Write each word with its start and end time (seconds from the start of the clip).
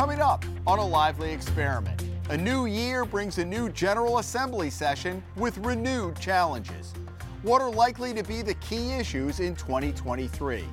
Coming 0.00 0.22
up 0.22 0.46
on 0.66 0.78
a 0.78 0.86
lively 0.86 1.30
experiment. 1.30 2.02
A 2.30 2.36
new 2.38 2.64
year 2.64 3.04
brings 3.04 3.36
a 3.36 3.44
new 3.44 3.68
General 3.68 4.16
Assembly 4.16 4.70
session 4.70 5.22
with 5.36 5.58
renewed 5.58 6.18
challenges. 6.18 6.94
What 7.42 7.60
are 7.60 7.70
likely 7.70 8.14
to 8.14 8.22
be 8.22 8.40
the 8.40 8.54
key 8.54 8.92
issues 8.92 9.40
in 9.40 9.54
2023? 9.56 10.64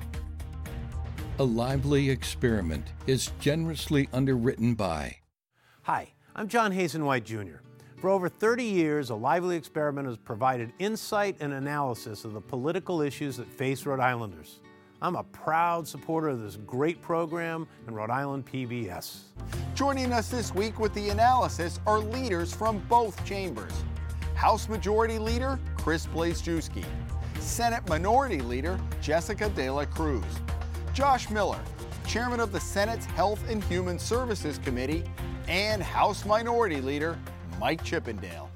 A 1.40 1.44
Lively 1.44 2.08
Experiment 2.08 2.86
is 3.06 3.30
generously 3.38 4.08
underwritten 4.14 4.72
by. 4.72 5.16
Hi, 5.82 6.14
I'm 6.34 6.48
John 6.48 6.72
Hazen 6.72 7.04
White 7.04 7.26
Jr. 7.26 7.58
For 7.98 8.08
over 8.08 8.30
30 8.30 8.64
years, 8.64 9.10
A 9.10 9.14
Lively 9.14 9.56
Experiment 9.56 10.08
has 10.08 10.16
provided 10.16 10.72
insight 10.78 11.36
and 11.40 11.52
analysis 11.52 12.24
of 12.24 12.32
the 12.32 12.40
political 12.40 13.02
issues 13.02 13.36
that 13.36 13.52
face 13.52 13.84
Rhode 13.84 14.00
Islanders. 14.00 14.60
I'm 15.00 15.14
a 15.14 15.22
proud 15.22 15.86
supporter 15.86 16.28
of 16.28 16.40
this 16.40 16.56
great 16.56 17.00
program 17.00 17.68
and 17.86 17.94
Rhode 17.94 18.10
Island 18.10 18.46
PBS. 18.46 19.18
Joining 19.76 20.12
us 20.12 20.28
this 20.28 20.52
week 20.52 20.80
with 20.80 20.92
the 20.92 21.10
analysis 21.10 21.78
are 21.86 22.00
leaders 22.00 22.52
from 22.52 22.80
both 22.88 23.24
chambers. 23.24 23.72
House 24.34 24.68
Majority 24.68 25.20
Leader 25.20 25.60
Chris 25.76 26.06
Blazejewski, 26.06 26.84
Senate 27.38 27.88
Minority 27.88 28.40
Leader 28.40 28.76
Jessica 29.00 29.48
De 29.50 29.70
La 29.70 29.84
Cruz, 29.84 30.24
Josh 30.94 31.30
Miller, 31.30 31.60
Chairman 32.04 32.40
of 32.40 32.50
the 32.50 32.58
Senate's 32.58 33.06
Health 33.06 33.48
and 33.48 33.62
Human 33.64 34.00
Services 34.00 34.58
Committee, 34.58 35.04
and 35.46 35.80
House 35.80 36.24
Minority 36.24 36.80
Leader 36.80 37.16
Mike 37.60 37.84
Chippendale. 37.84 38.50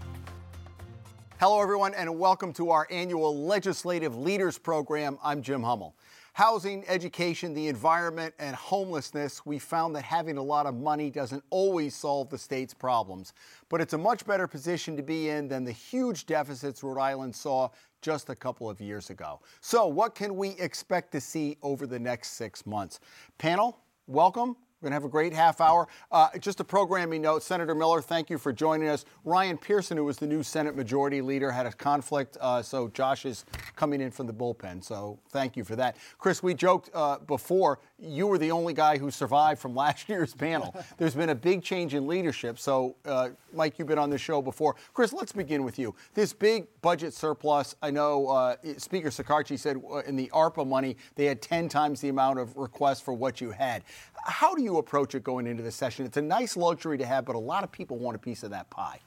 Hello, 1.39 1.61
everyone, 1.63 1.95
and 1.95 2.19
welcome 2.19 2.53
to 2.55 2.71
our 2.71 2.89
annual 2.91 3.47
Legislative 3.47 4.17
Leaders 4.17 4.59
Program. 4.59 5.19
I'm 5.23 5.41
Jim 5.41 5.63
Hummel 5.63 5.95
housing, 6.33 6.85
education, 6.89 7.53
the 7.55 7.69
environment, 7.69 8.35
and 8.39 8.57
homelessness, 8.57 9.45
we 9.45 9.59
found 9.59 9.95
that 9.95 10.03
having 10.03 10.39
a 10.39 10.43
lot 10.43 10.67
of 10.67 10.75
money 10.75 11.11
doesn't 11.11 11.45
always 11.51 11.95
solve 11.95 12.31
the 12.31 12.39
state's 12.39 12.75
problems. 12.75 13.33
But 13.69 13.81
it's 13.81 13.93
a 13.93 13.99
much 13.99 14.27
better 14.27 14.47
position 14.47 14.97
to 14.97 15.03
be 15.03 15.29
in 15.29 15.49
than 15.49 15.65
the 15.65 15.73
huge 15.73 16.27
deficits 16.27 16.83
Rhode 16.83 17.01
Island 17.01 17.35
saw 17.35 17.69
just 18.01 18.31
a 18.31 18.35
couple 18.35 18.69
of 18.69 18.81
years 18.81 19.11
ago. 19.11 19.41
So, 19.61 19.87
what 19.87 20.15
can 20.15 20.37
we 20.37 20.51
expect 20.59 21.13
to 21.13 21.21
see 21.21 21.57
over 21.63 21.87
the 21.87 21.99
next 21.99 22.33
six 22.33 22.67
months? 22.67 22.99
Panel, 23.39 23.79
welcome. 24.07 24.57
We're 24.83 24.89
going 24.89 24.99
to 24.99 25.03
have 25.03 25.05
a 25.05 25.13
great 25.13 25.33
half 25.33 25.61
hour. 25.61 25.87
Uh, 26.11 26.31
just 26.41 26.59
a 26.59 26.65
programming 26.65 27.23
note 27.23 27.45
Senator 27.45 27.73
Miller, 27.73 28.03
thank 28.03 28.29
you 28.29 28.37
for 28.37 28.53
joining 28.53 28.89
us. 28.89 29.05
Ryan 29.25 29.57
Pearson, 29.57 29.97
who 29.97 30.05
was 30.05 30.17
the 30.17 30.27
new 30.27 30.43
Senate 30.43 30.75
Majority 30.75 31.23
Leader, 31.23 31.53
had 31.53 31.67
a 31.67 31.73
conflict, 31.73 32.37
uh, 32.41 32.63
so 32.63 32.89
Josh 32.89 33.25
is 33.25 33.45
coming 33.77 34.01
in 34.01 34.11
from 34.11 34.27
the 34.27 34.33
bullpen. 34.33 34.83
So 34.83 35.21
thank 35.29 35.57
you 35.57 35.63
for 35.63 35.77
that. 35.77 35.97
Chris, 36.19 36.43
we 36.43 36.53
joked 36.55 36.91
uh, 36.95 37.19
before 37.19 37.79
you 38.01 38.27
were 38.27 38.39
the 38.39 38.51
only 38.51 38.75
guy 38.75 38.99
who 38.99 39.13
survived 39.13 39.61
from 39.61 39.73
last 39.77 40.09
year's 40.09 40.35
panel. 40.35 40.75
There's 40.99 41.15
been 41.15 41.31
a 41.31 41.35
big 41.37 41.63
change 41.63 41.95
in 41.95 42.09
leadership. 42.09 42.59
So, 42.59 42.97
uh, 43.05 43.29
Mike, 43.53 43.79
you've 43.79 43.87
been 43.87 43.99
on 43.99 44.11
the 44.11 44.19
show 44.19 44.43
before. 44.43 44.75
Chris, 44.95 45.13
let's 45.13 45.31
begin 45.31 45.63
with 45.63 45.79
you. 45.79 45.95
This 46.15 46.33
big 46.33 46.67
budget 46.81 47.15
surplus, 47.15 47.77
I 47.81 47.93
know 47.93 48.27
uh, 48.27 48.57
Speaker 48.79 49.11
Shekarchi 49.11 49.57
said 49.57 49.81
uh, 49.89 49.99
in 49.99 50.17
the 50.17 50.29
ARPA 50.35 50.67
money, 50.67 50.97
they 51.15 51.27
had 51.27 51.41
10 51.41 51.69
times 51.69 52.01
the 52.01 52.09
amount 52.09 52.41
of 52.41 52.57
requests 52.57 53.01
for 53.01 53.13
what 53.13 53.41
you 53.41 53.53
had. 53.53 53.85
How 54.25 54.55
do 54.55 54.63
you 54.63 54.72
approach 54.79 55.15
it 55.15 55.25
going 55.25 55.47
into 55.47 55.63
the 55.63 55.71
session? 55.71 56.05
It's 56.07 56.17
a 56.17 56.23
nice 56.23 56.57
luxury 56.57 56.99
to 56.99 57.07
have, 57.07 57.25
but 57.25 57.37
a 57.37 57.39
lot 57.39 57.65
of 57.65 57.73
people 57.73 57.99
want 57.99 58.17
a 58.17 58.19
piece 58.19 58.43
of 58.43 58.51
that 58.51 58.69
pie. 58.71 59.01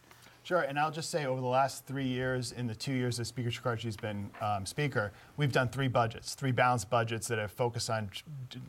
Sure, 0.46 0.62
and 0.62 0.78
I'll 0.78 0.92
just 0.92 1.10
say 1.10 1.26
over 1.26 1.42
the 1.42 1.48
last 1.48 1.88
three 1.88 2.06
years, 2.06 2.52
in 2.52 2.68
the 2.68 2.76
two 2.76 2.94
years 2.94 3.18
that 3.18 3.26
Speaker 3.26 3.50
Shekarchi 3.50 3.86
has 3.86 3.98
been 3.98 4.30
um, 4.42 4.64
Speaker, 4.64 5.12
we've 5.38 5.52
done 5.52 5.70
three 5.70 5.88
budgets, 5.88 6.36
three 6.36 6.52
balanced 6.52 6.88
budgets 6.88 7.28
that 7.30 7.40
have 7.40 7.52
focused 7.52 7.90
on 7.90 8.12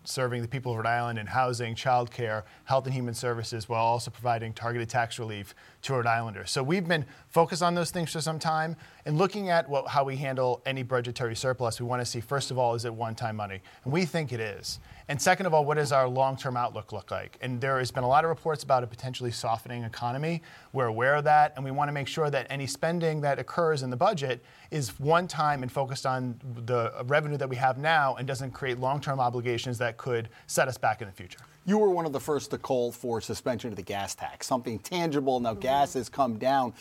serving 0.03 0.41
the 0.41 0.49
people 0.49 0.73
of 0.73 0.79
Rhode 0.79 0.87
Island 0.87 1.19
in 1.19 1.27
housing, 1.27 1.75
childcare, 1.75 2.45
health 2.65 2.87
and 2.87 2.95
human 2.95 3.13
services, 3.13 3.69
while 3.69 3.85
also 3.85 4.11
providing 4.11 4.55
targeted 4.55 4.89
tax 4.89 5.19
relief 5.19 5.55
to 5.83 5.93
Rhode 5.93 6.07
Islanders. 6.07 6.51
So 6.51 6.63
we've 6.63 6.89
been 6.89 7.05
focused 7.29 7.63
on 7.63 7.75
those 7.75 7.91
things 7.91 8.11
for 8.11 8.23
some 8.23 8.39
time. 8.39 8.75
And 9.05 9.19
looking 9.19 9.51
at 9.51 9.69
what, 9.69 9.87
how 9.87 10.03
we 10.03 10.17
handle 10.17 10.63
any 10.65 10.83
budgetary 10.83 11.37
surplus, 11.37 11.79
we 11.79 11.85
want 11.85 12.01
to 12.01 12.07
see, 12.07 12.21
first 12.21 12.51
of 12.51 12.57
all, 12.57 12.75
is 12.75 12.87
it 12.87 12.95
one 12.95 13.15
time 13.15 13.37
money? 13.37 13.61
And 13.85 13.93
we 13.93 14.07
think 14.07 14.33
it 14.33 14.41
is. 14.41 14.81
And 15.09 15.23
second 15.23 15.47
of 15.47 15.55
all, 15.55 15.65
what 15.65 15.77
does 15.77 15.93
our 15.93 16.09
long 16.09 16.37
term 16.37 16.57
outlook 16.57 16.93
look 16.93 17.13
like? 17.13 17.39
And 17.41 17.61
there 17.61 17.79
has 17.79 17.93
been 17.93 18.03
a 18.03 18.09
lot 18.09 18.25
of 18.25 18.29
reports 18.29 18.65
about 18.65 18.83
a 18.83 18.89
potentially 18.89 19.31
softening 19.31 19.85
economy. 19.85 20.43
We're 20.73 20.87
aware 20.87 21.15
of 21.15 21.25
that, 21.25 21.53
and 21.55 21.65
we 21.65 21.71
want 21.71 21.89
to 21.89 21.93
make 21.93 22.09
sure 22.09 22.29
that 22.29 22.47
any 22.51 22.67
spending 22.67 23.21
that 23.21 23.39
occurs 23.39 23.85
in 23.85 23.91
the 23.91 23.97
budget 23.97 24.45
is 24.73 24.99
one 24.99 25.29
time 25.29 25.63
and 25.63 25.71
focused 25.71 26.07
on 26.07 26.41
the 26.65 26.93
revenue 27.05 27.37
that 27.37 27.49
we 27.49 27.57
have 27.57 27.79
now 27.79 28.17
and 28.17 28.27
doesn't 28.27 28.51
create 28.51 28.81
long 28.81 29.01
term 29.01 29.21
obligations 29.21 29.79
that 29.79 29.97
could 29.97 30.29
set 30.49 30.67
us 30.67 30.77
back 30.77 31.01
in 31.01 31.07
the 31.07 31.15
future. 31.15 31.39
You 31.69 31.79
were 31.79 31.91
one 31.91 32.07
of 32.07 32.13
the 32.13 32.21
first 32.21 32.53
to 32.53 32.59
call 32.59 32.93
for 32.93 33.21
suspension 33.21 33.71
of 33.71 33.77
the 33.77 33.83
gas 33.83 34.15
tax, 34.15 34.47
something 34.47 34.79
tangible. 34.79 35.41
Now, 35.41 35.51
mm-hmm. 35.51 35.61
gas 35.61 35.95
has 35.95 36.09
come 36.09 36.39
down. 36.39 36.73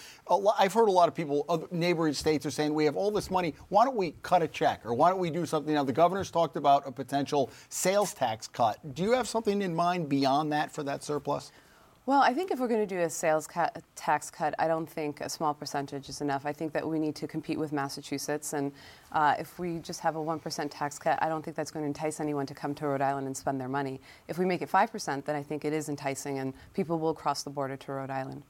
I've 0.59 0.73
heard 0.73 0.89
a 0.89 0.91
lot 0.91 1.07
of 1.07 1.15
people, 1.15 1.67
neighboring 1.71 2.13
states 2.13 2.45
are 2.45 2.51
saying, 2.51 2.71
we 2.71 2.85
have 2.85 2.95
all 2.95 3.09
this 3.09 3.31
money. 3.31 3.55
Why 3.69 3.83
don't 3.83 3.95
we 3.95 4.13
cut 4.21 4.43
a 4.43 4.47
check? 4.47 4.85
Or 4.85 4.93
why 4.93 5.09
don't 5.09 5.17
we 5.17 5.31
do 5.31 5.47
something? 5.47 5.73
Now, 5.73 5.83
the 5.83 5.91
governor's 5.91 6.29
talked 6.29 6.55
about 6.55 6.87
a 6.87 6.91
potential 6.91 7.49
sales 7.69 8.13
tax 8.13 8.47
cut. 8.47 8.93
Do 8.93 9.01
you 9.01 9.13
have 9.13 9.27
something 9.27 9.63
in 9.63 9.73
mind 9.73 10.07
beyond 10.07 10.51
that 10.51 10.71
for 10.71 10.83
that 10.83 11.03
surplus? 11.03 11.51
Well, 12.07 12.21
I 12.21 12.35
think 12.35 12.51
if 12.51 12.59
we're 12.59 12.67
going 12.67 12.87
to 12.87 12.95
do 12.95 13.01
a 13.01 13.09
sales 13.09 13.47
cut, 13.47 13.81
tax 13.95 14.29
cut, 14.29 14.53
I 14.59 14.67
don't 14.67 14.87
think 14.87 15.21
a 15.21 15.29
small 15.29 15.55
percentage 15.55 16.07
is 16.07 16.21
enough. 16.21 16.45
I 16.45 16.53
think 16.53 16.71
that 16.73 16.87
we 16.87 16.99
need 16.99 17.15
to 17.15 17.25
compete 17.25 17.57
with 17.57 17.71
Massachusetts, 17.73 18.53
and 18.53 18.71
uh, 19.11 19.33
if 19.39 19.57
we 19.57 19.79
just 19.79 20.01
have 20.01 20.15
a 20.15 20.19
1% 20.19 20.67
tax 20.69 20.99
cut, 20.99 21.17
I 21.19 21.29
don't 21.29 21.43
think 21.43 21.57
that's 21.57 21.71
going 21.71 21.81
to 21.81 21.87
entice 21.87 22.19
anyone 22.19 22.45
to 22.45 22.53
come 22.53 22.75
to 22.75 22.85
Rhode 22.85 23.01
Island 23.01 23.25
and 23.25 23.35
spend 23.35 23.59
their 23.59 23.67
money. 23.67 23.99
If 24.27 24.37
we 24.37 24.45
make 24.45 24.61
it 24.61 24.69
5%, 24.69 25.25
then 25.25 25.35
I 25.35 25.41
think 25.41 25.65
it 25.65 25.73
is 25.73 25.89
enticing, 25.89 26.37
and 26.37 26.53
people 26.75 26.99
will 26.99 27.15
cross 27.15 27.41
the 27.41 27.49
border 27.49 27.75
to 27.75 27.91
Rhode 27.93 28.11
Island. 28.11 28.43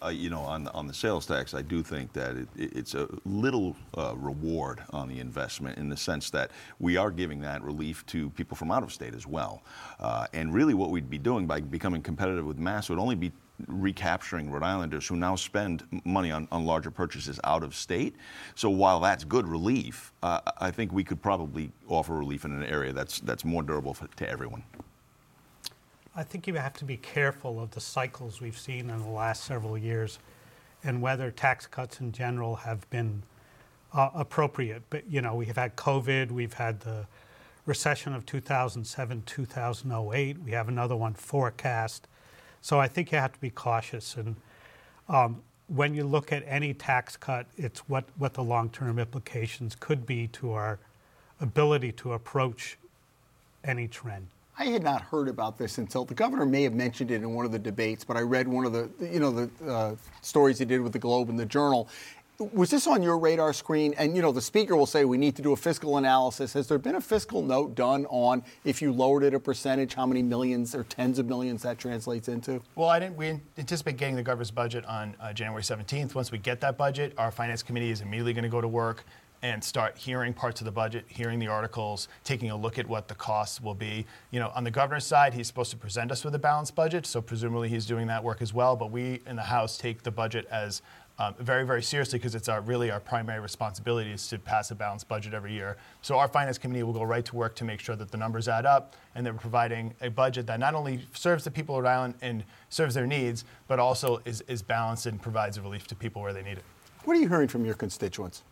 Uh, 0.00 0.08
you 0.08 0.30
know, 0.30 0.40
on, 0.40 0.68
on 0.68 0.86
the 0.86 0.94
sales 0.94 1.26
tax, 1.26 1.54
I 1.54 1.62
do 1.62 1.82
think 1.82 2.12
that 2.12 2.36
it, 2.36 2.48
it's 2.56 2.94
a 2.94 3.08
little 3.24 3.74
uh, 3.96 4.14
reward 4.16 4.82
on 4.90 5.08
the 5.08 5.18
investment 5.18 5.76
in 5.76 5.88
the 5.88 5.96
sense 5.96 6.30
that 6.30 6.52
we 6.78 6.96
are 6.96 7.10
giving 7.10 7.40
that 7.40 7.62
relief 7.62 8.06
to 8.06 8.30
people 8.30 8.56
from 8.56 8.70
out 8.70 8.82
of 8.82 8.92
state 8.92 9.14
as 9.14 9.26
well. 9.26 9.62
Uh, 9.98 10.26
and 10.32 10.54
really, 10.54 10.74
what 10.74 10.90
we'd 10.90 11.10
be 11.10 11.18
doing 11.18 11.46
by 11.46 11.60
becoming 11.60 12.00
competitive 12.00 12.44
with 12.46 12.58
Mass 12.58 12.88
would 12.88 12.98
only 12.98 13.16
be 13.16 13.32
recapturing 13.66 14.50
Rhode 14.50 14.62
Islanders 14.62 15.08
who 15.08 15.16
now 15.16 15.34
spend 15.34 15.84
money 16.04 16.30
on, 16.30 16.46
on 16.52 16.64
larger 16.64 16.92
purchases 16.92 17.40
out 17.42 17.64
of 17.64 17.74
state. 17.74 18.14
So 18.54 18.70
while 18.70 19.00
that's 19.00 19.24
good 19.24 19.48
relief, 19.48 20.12
uh, 20.22 20.40
I 20.58 20.70
think 20.70 20.92
we 20.92 21.02
could 21.02 21.20
probably 21.20 21.72
offer 21.88 22.14
relief 22.14 22.44
in 22.44 22.52
an 22.52 22.64
area 22.64 22.92
that's 22.92 23.18
that's 23.20 23.44
more 23.44 23.64
durable 23.64 23.94
for, 23.94 24.06
to 24.06 24.28
everyone. 24.28 24.62
I 26.18 26.24
think 26.24 26.48
you 26.48 26.54
have 26.54 26.72
to 26.78 26.84
be 26.84 26.96
careful 26.96 27.60
of 27.60 27.70
the 27.70 27.80
cycles 27.80 28.40
we've 28.40 28.58
seen 28.58 28.90
in 28.90 28.98
the 28.98 29.08
last 29.08 29.44
several 29.44 29.78
years 29.78 30.18
and 30.82 31.00
whether 31.00 31.30
tax 31.30 31.64
cuts 31.68 32.00
in 32.00 32.10
general 32.10 32.56
have 32.56 32.90
been 32.90 33.22
uh, 33.92 34.10
appropriate. 34.16 34.82
But, 34.90 35.08
you 35.08 35.22
know, 35.22 35.36
we 35.36 35.46
have 35.46 35.54
had 35.54 35.76
COVID, 35.76 36.32
we've 36.32 36.54
had 36.54 36.80
the 36.80 37.06
recession 37.66 38.14
of 38.14 38.26
2007, 38.26 39.22
2008, 39.26 40.38
we 40.42 40.50
have 40.50 40.66
another 40.66 40.96
one 40.96 41.14
forecast. 41.14 42.08
So 42.62 42.80
I 42.80 42.88
think 42.88 43.12
you 43.12 43.18
have 43.18 43.34
to 43.34 43.40
be 43.40 43.50
cautious. 43.50 44.16
And 44.16 44.34
um, 45.08 45.40
when 45.68 45.94
you 45.94 46.02
look 46.02 46.32
at 46.32 46.42
any 46.48 46.74
tax 46.74 47.16
cut, 47.16 47.46
it's 47.56 47.88
what, 47.88 48.06
what 48.16 48.34
the 48.34 48.42
long 48.42 48.70
term 48.70 48.98
implications 48.98 49.76
could 49.78 50.04
be 50.04 50.26
to 50.28 50.50
our 50.50 50.80
ability 51.40 51.92
to 51.92 52.14
approach 52.14 52.76
any 53.62 53.86
trend. 53.86 54.26
I 54.58 54.64
had 54.66 54.82
not 54.82 55.02
heard 55.02 55.28
about 55.28 55.56
this 55.56 55.78
until 55.78 56.04
the 56.04 56.14
governor 56.14 56.44
may 56.44 56.64
have 56.64 56.74
mentioned 56.74 57.12
it 57.12 57.22
in 57.22 57.32
one 57.32 57.46
of 57.46 57.52
the 57.52 57.60
debates, 57.60 58.04
but 58.04 58.16
I 58.16 58.22
read 58.22 58.48
one 58.48 58.64
of 58.64 58.72
the 58.72 58.90
you 59.00 59.20
know 59.20 59.30
the 59.30 59.70
uh, 59.70 59.94
stories 60.20 60.58
he 60.58 60.64
did 60.64 60.80
with 60.80 60.92
the 60.92 60.98
Globe 60.98 61.28
and 61.28 61.38
the 61.38 61.46
Journal. 61.46 61.88
Was 62.52 62.70
this 62.70 62.86
on 62.86 63.02
your 63.02 63.18
radar 63.18 63.52
screen? 63.52 63.94
And 63.98 64.14
you 64.14 64.22
know, 64.22 64.30
the 64.30 64.42
speaker 64.42 64.76
will 64.76 64.86
say 64.86 65.04
we 65.04 65.18
need 65.18 65.34
to 65.36 65.42
do 65.42 65.52
a 65.52 65.56
fiscal 65.56 65.96
analysis. 65.96 66.52
Has 66.52 66.68
there 66.68 66.78
been 66.78 66.94
a 66.94 67.00
fiscal 67.00 67.42
note 67.42 67.74
done 67.74 68.06
on 68.06 68.44
if 68.64 68.80
you 68.80 68.92
lowered 68.92 69.24
it 69.24 69.34
a 69.34 69.40
percentage, 69.40 69.94
how 69.94 70.06
many 70.06 70.22
millions 70.22 70.74
or 70.74 70.84
tens 70.84 71.18
of 71.18 71.26
millions 71.26 71.62
that 71.62 71.78
translates 71.78 72.28
into? 72.28 72.62
Well, 72.76 72.88
I 72.88 73.00
didn't. 73.00 73.16
We 73.16 73.40
anticipate 73.58 73.96
getting 73.96 74.14
the 74.14 74.22
governor's 74.22 74.52
budget 74.52 74.84
on 74.84 75.16
uh, 75.20 75.32
January 75.32 75.62
17th. 75.62 76.14
Once 76.14 76.30
we 76.30 76.38
get 76.38 76.60
that 76.60 76.76
budget, 76.76 77.12
our 77.18 77.32
finance 77.32 77.62
committee 77.62 77.90
is 77.90 78.02
immediately 78.02 78.32
going 78.32 78.44
to 78.44 78.48
go 78.48 78.60
to 78.60 78.68
work 78.68 79.04
and 79.42 79.62
start 79.62 79.96
hearing 79.96 80.32
parts 80.34 80.60
of 80.60 80.64
the 80.64 80.70
budget, 80.72 81.04
hearing 81.08 81.38
the 81.38 81.46
articles, 81.46 82.08
taking 82.24 82.50
a 82.50 82.56
look 82.56 82.78
at 82.78 82.88
what 82.88 83.08
the 83.08 83.14
costs 83.14 83.60
will 83.60 83.74
be. 83.74 84.04
You 84.30 84.40
know, 84.40 84.50
on 84.54 84.64
the 84.64 84.70
governor's 84.70 85.06
side, 85.06 85.34
he's 85.34 85.46
supposed 85.46 85.70
to 85.70 85.76
present 85.76 86.10
us 86.10 86.24
with 86.24 86.34
a 86.34 86.38
balanced 86.38 86.74
budget, 86.74 87.06
so 87.06 87.20
presumably 87.20 87.68
he's 87.68 87.86
doing 87.86 88.06
that 88.08 88.22
work 88.22 88.42
as 88.42 88.52
well. 88.52 88.76
But 88.76 88.90
we 88.90 89.20
in 89.26 89.36
the 89.36 89.42
House 89.42 89.78
take 89.78 90.02
the 90.02 90.10
budget 90.10 90.46
as 90.50 90.82
um, 91.20 91.34
very, 91.40 91.66
very 91.66 91.82
seriously 91.82 92.18
because 92.18 92.36
it's 92.36 92.48
our, 92.48 92.60
really 92.60 92.92
our 92.92 93.00
primary 93.00 93.40
responsibility 93.40 94.12
is 94.12 94.28
to 94.28 94.38
pass 94.38 94.70
a 94.70 94.74
balanced 94.74 95.08
budget 95.08 95.34
every 95.34 95.52
year. 95.52 95.76
So 96.00 96.16
our 96.16 96.28
finance 96.28 96.58
committee 96.58 96.84
will 96.84 96.92
go 96.92 97.02
right 97.02 97.24
to 97.24 97.34
work 97.34 97.56
to 97.56 97.64
make 97.64 97.80
sure 97.80 97.96
that 97.96 98.12
the 98.12 98.16
numbers 98.16 98.46
add 98.46 98.66
up 98.66 98.94
and 99.16 99.26
that 99.26 99.32
we're 99.32 99.40
providing 99.40 99.94
a 100.00 100.10
budget 100.10 100.46
that 100.46 100.60
not 100.60 100.74
only 100.74 101.00
serves 101.14 101.42
the 101.42 101.50
people 101.50 101.76
of 101.76 101.82
Rhode 101.82 101.90
Island 101.90 102.14
and 102.22 102.44
serves 102.68 102.94
their 102.94 103.06
needs, 103.06 103.44
but 103.66 103.80
also 103.80 104.22
is, 104.24 104.42
is 104.42 104.62
balanced 104.62 105.06
and 105.06 105.20
provides 105.20 105.58
relief 105.58 105.88
to 105.88 105.96
people 105.96 106.22
where 106.22 106.32
they 106.32 106.42
need 106.42 106.58
it. 106.58 106.64
What 107.04 107.16
are 107.16 107.20
you 107.20 107.28
hearing 107.28 107.48
from 107.48 107.64
your 107.64 107.74
constituents? 107.74 108.44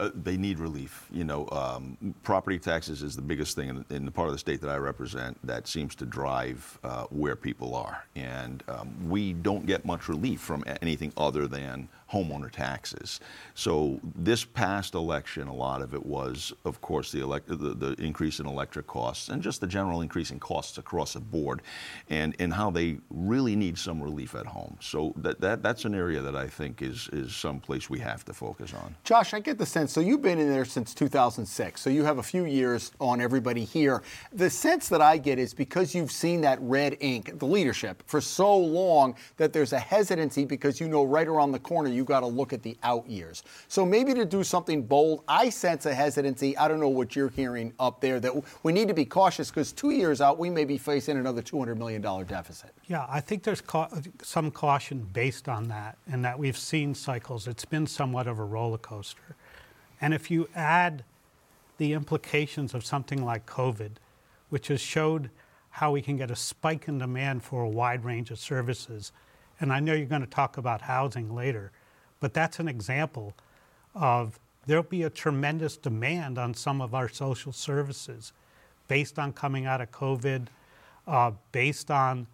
Uh, 0.00 0.10
they 0.12 0.36
need 0.36 0.58
relief. 0.58 1.06
You 1.12 1.22
know, 1.22 1.48
um, 1.52 2.14
property 2.24 2.58
taxes 2.58 3.02
is 3.02 3.14
the 3.14 3.22
biggest 3.22 3.54
thing 3.54 3.68
in, 3.68 3.84
in, 3.90 4.04
the 4.04 4.10
part 4.10 4.26
of 4.26 4.34
the 4.34 4.38
state 4.38 4.60
that 4.62 4.70
I 4.70 4.76
represent 4.76 5.38
that 5.46 5.68
seems 5.68 5.94
to 5.96 6.04
drive 6.04 6.78
uh, 6.82 7.04
where 7.10 7.36
people 7.36 7.76
are. 7.76 8.04
And 8.16 8.64
um, 8.66 8.92
we 9.08 9.34
don't 9.34 9.66
get 9.66 9.84
much 9.84 10.08
relief 10.08 10.40
from 10.40 10.64
anything 10.82 11.12
other 11.16 11.46
than 11.46 11.88
homeowner 12.14 12.50
taxes. 12.50 13.20
So 13.54 13.98
this 14.14 14.44
past 14.44 14.94
election, 14.94 15.48
a 15.48 15.54
lot 15.54 15.82
of 15.82 15.94
it 15.94 16.04
was, 16.04 16.52
of 16.64 16.80
course, 16.80 17.10
the, 17.10 17.20
elect- 17.20 17.48
the, 17.48 17.56
the, 17.56 17.94
increase 18.04 18.38
in 18.38 18.46
electric 18.46 18.86
costs 18.86 19.28
and 19.28 19.42
just 19.42 19.60
the 19.60 19.66
general 19.66 20.00
increase 20.00 20.30
in 20.30 20.38
costs 20.38 20.78
across 20.78 21.14
the 21.14 21.20
board, 21.20 21.62
and, 22.10 22.36
and 22.38 22.52
how 22.52 22.70
they 22.70 22.98
really 23.10 23.56
need 23.56 23.78
some 23.78 24.02
relief 24.02 24.34
at 24.34 24.46
home. 24.46 24.76
So 24.80 25.12
that, 25.16 25.40
that 25.40 25.62
that's 25.62 25.84
an 25.84 25.94
area 25.94 26.20
that 26.20 26.36
I 26.36 26.46
think 26.46 26.82
is 26.82 27.08
is 27.12 27.34
some 27.34 27.60
place 27.60 27.88
we 27.88 27.98
have 28.00 28.24
to 28.26 28.34
focus 28.34 28.72
on. 28.74 28.94
Josh, 29.04 29.34
I 29.34 29.40
get 29.40 29.58
the 29.58 29.66
sense. 29.66 29.92
So 29.92 30.00
you've 30.00 30.22
been 30.22 30.38
in 30.38 30.50
there 30.50 30.64
since 30.64 30.94
2006. 30.94 31.80
So 31.80 31.90
you 31.90 32.04
have 32.04 32.18
a 32.18 32.22
few 32.22 32.44
years 32.44 32.92
on 33.00 33.20
everybody 33.20 33.64
here. 33.64 34.02
The 34.32 34.50
sense 34.50 34.88
that 34.88 35.00
I 35.00 35.18
get 35.18 35.38
is 35.38 35.54
because 35.54 35.94
you've 35.94 36.12
seen 36.12 36.40
that 36.42 36.58
red 36.60 36.96
ink, 37.00 37.38
the 37.38 37.46
leadership, 37.46 38.02
for 38.06 38.20
so 38.20 38.56
long 38.56 39.16
that 39.36 39.52
there's 39.52 39.72
a 39.72 39.78
hesitancy 39.78 40.44
because 40.44 40.80
you 40.80 40.88
know 40.88 41.04
right 41.04 41.26
around 41.26 41.52
the 41.52 41.58
corner 41.58 41.88
you 41.88 42.03
you've 42.04 42.08
got 42.10 42.20
to 42.20 42.26
look 42.26 42.52
at 42.52 42.62
the 42.62 42.76
out 42.82 43.08
years. 43.08 43.42
So 43.66 43.86
maybe 43.86 44.12
to 44.12 44.26
do 44.26 44.44
something 44.44 44.82
bold, 44.82 45.24
I 45.26 45.48
sense 45.48 45.86
a 45.86 45.94
hesitancy. 45.94 46.54
I 46.58 46.68
don't 46.68 46.80
know 46.80 46.90
what 46.90 47.16
you're 47.16 47.30
hearing 47.30 47.72
up 47.80 48.02
there 48.02 48.20
that 48.20 48.34
we 48.62 48.72
need 48.72 48.88
to 48.88 48.94
be 48.94 49.06
cautious 49.06 49.48
because 49.48 49.72
two 49.72 49.90
years 49.90 50.20
out, 50.20 50.38
we 50.38 50.50
may 50.50 50.66
be 50.66 50.76
facing 50.76 51.16
another 51.16 51.40
$200 51.40 51.78
million 51.78 52.02
deficit. 52.02 52.74
Yeah, 52.86 53.06
I 53.08 53.20
think 53.20 53.42
there's 53.42 53.62
ca- 53.62 53.88
some 54.22 54.50
caution 54.50 55.08
based 55.14 55.48
on 55.48 55.68
that, 55.68 55.96
and 56.06 56.22
that 56.26 56.38
we've 56.38 56.58
seen 56.58 56.94
cycles. 56.94 57.48
It's 57.48 57.64
been 57.64 57.86
somewhat 57.86 58.26
of 58.26 58.38
a 58.38 58.44
roller 58.44 58.78
coaster. 58.78 59.36
And 60.02 60.12
if 60.12 60.30
you 60.30 60.48
add 60.54 61.04
the 61.78 61.94
implications 61.94 62.74
of 62.74 62.84
something 62.84 63.24
like 63.24 63.46
COVID, 63.46 63.92
which 64.50 64.68
has 64.68 64.80
showed 64.80 65.30
how 65.70 65.90
we 65.90 66.02
can 66.02 66.16
get 66.16 66.30
a 66.30 66.36
spike 66.36 66.86
in 66.86 66.98
demand 66.98 67.42
for 67.42 67.62
a 67.62 67.68
wide 67.68 68.04
range 68.04 68.30
of 68.30 68.38
services. 68.38 69.10
And 69.58 69.72
I 69.72 69.80
know 69.80 69.92
you're 69.92 70.06
going 70.06 70.20
to 70.20 70.26
talk 70.28 70.56
about 70.56 70.82
housing 70.82 71.34
later, 71.34 71.72
but 72.24 72.32
that's 72.32 72.58
an 72.58 72.68
example 72.68 73.34
of 73.94 74.40
there'll 74.66 74.82
be 74.82 75.02
a 75.02 75.10
tremendous 75.10 75.76
demand 75.76 76.38
on 76.38 76.54
some 76.54 76.80
of 76.80 76.94
our 76.94 77.06
social 77.06 77.52
services 77.52 78.32
based 78.88 79.18
on 79.18 79.30
coming 79.30 79.66
out 79.66 79.82
of 79.82 79.90
COVID, 79.90 80.46
uh, 81.06 81.32
based 81.52 81.90
on 81.90 82.26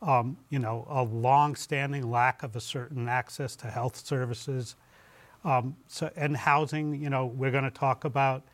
um, 0.00 0.36
you 0.48 0.60
know 0.60 0.86
a 0.88 1.02
long-standing 1.02 2.08
lack 2.08 2.44
of 2.44 2.54
a 2.54 2.60
certain 2.60 3.08
access 3.08 3.56
to 3.56 3.66
health 3.66 3.96
services, 3.96 4.76
um, 5.44 5.74
so 5.88 6.08
and 6.14 6.36
housing. 6.36 7.02
You 7.02 7.10
know 7.10 7.26
we're 7.26 7.50
going 7.50 7.64
to 7.64 7.70
talk 7.72 8.04
about. 8.04 8.44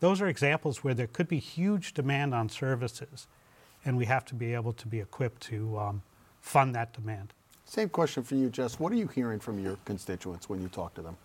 Those 0.00 0.20
are 0.20 0.26
examples 0.26 0.82
where 0.82 0.92
there 0.92 1.06
could 1.06 1.28
be 1.28 1.38
huge 1.38 1.94
demand 1.94 2.34
on 2.34 2.48
services, 2.48 3.28
and 3.84 3.96
we 3.96 4.06
have 4.06 4.24
to 4.24 4.34
be 4.34 4.54
able 4.54 4.72
to 4.72 4.88
be 4.88 4.98
equipped 4.98 5.42
to 5.42 5.78
um, 5.78 6.02
fund 6.40 6.74
that 6.74 6.92
demand. 6.92 7.32
Same 7.64 7.88
question 7.88 8.22
for 8.22 8.34
you, 8.34 8.50
Jess. 8.50 8.78
What 8.78 8.92
are 8.92 8.96
you 8.96 9.06
hearing 9.06 9.40
from 9.40 9.58
your 9.58 9.78
constituents 9.84 10.48
when 10.48 10.60
you 10.60 10.68
talk 10.68 10.94
to 10.94 11.02
them? 11.02 11.16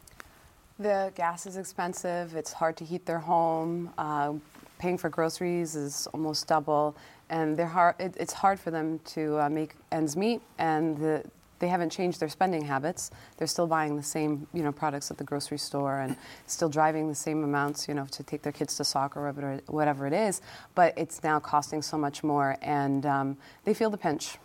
The 0.79 1.11
gas 1.15 1.45
is 1.45 1.57
expensive. 1.57 2.35
It's 2.35 2.53
hard 2.53 2.77
to 2.77 2.85
heat 2.85 3.05
their 3.05 3.19
home. 3.19 3.91
Uh, 3.97 4.33
paying 4.77 4.97
for 4.97 5.09
groceries 5.09 5.75
is 5.75 6.07
almost 6.13 6.47
double, 6.47 6.95
and 7.29 7.57
they're 7.57 7.95
it, 7.99 8.15
it's 8.19 8.33
hard 8.33 8.59
for 8.59 8.71
them 8.71 8.99
to 9.05 9.39
uh, 9.39 9.49
make 9.49 9.75
ends 9.91 10.15
meet. 10.15 10.41
And 10.59 10.97
the, 10.97 11.23
they 11.59 11.67
haven't 11.67 11.89
changed 11.89 12.19
their 12.19 12.29
spending 12.29 12.63
habits. 12.63 13.09
They're 13.37 13.47
still 13.47 13.65
buying 13.65 13.95
the 13.95 14.03
same, 14.03 14.45
you 14.53 14.61
know, 14.61 14.71
products 14.71 15.09
at 15.09 15.17
the 15.17 15.23
grocery 15.23 15.57
store 15.57 15.99
and 15.99 16.15
still 16.45 16.69
driving 16.69 17.07
the 17.07 17.15
same 17.15 17.43
amounts, 17.43 17.87
you 17.87 17.95
know, 17.95 18.05
to 18.11 18.21
take 18.21 18.43
their 18.43 18.51
kids 18.51 18.77
to 18.77 18.83
soccer 18.83 19.27
or 19.27 19.31
whatever, 19.31 19.61
whatever 19.65 20.07
it 20.07 20.13
is. 20.13 20.41
But 20.75 20.93
it's 20.95 21.23
now 21.23 21.39
costing 21.39 21.81
so 21.81 21.97
much 21.97 22.23
more, 22.23 22.57
and 22.61 23.05
um, 23.05 23.37
they 23.63 23.73
feel 23.73 23.89
the 23.89 23.97
pinch. 23.97 24.37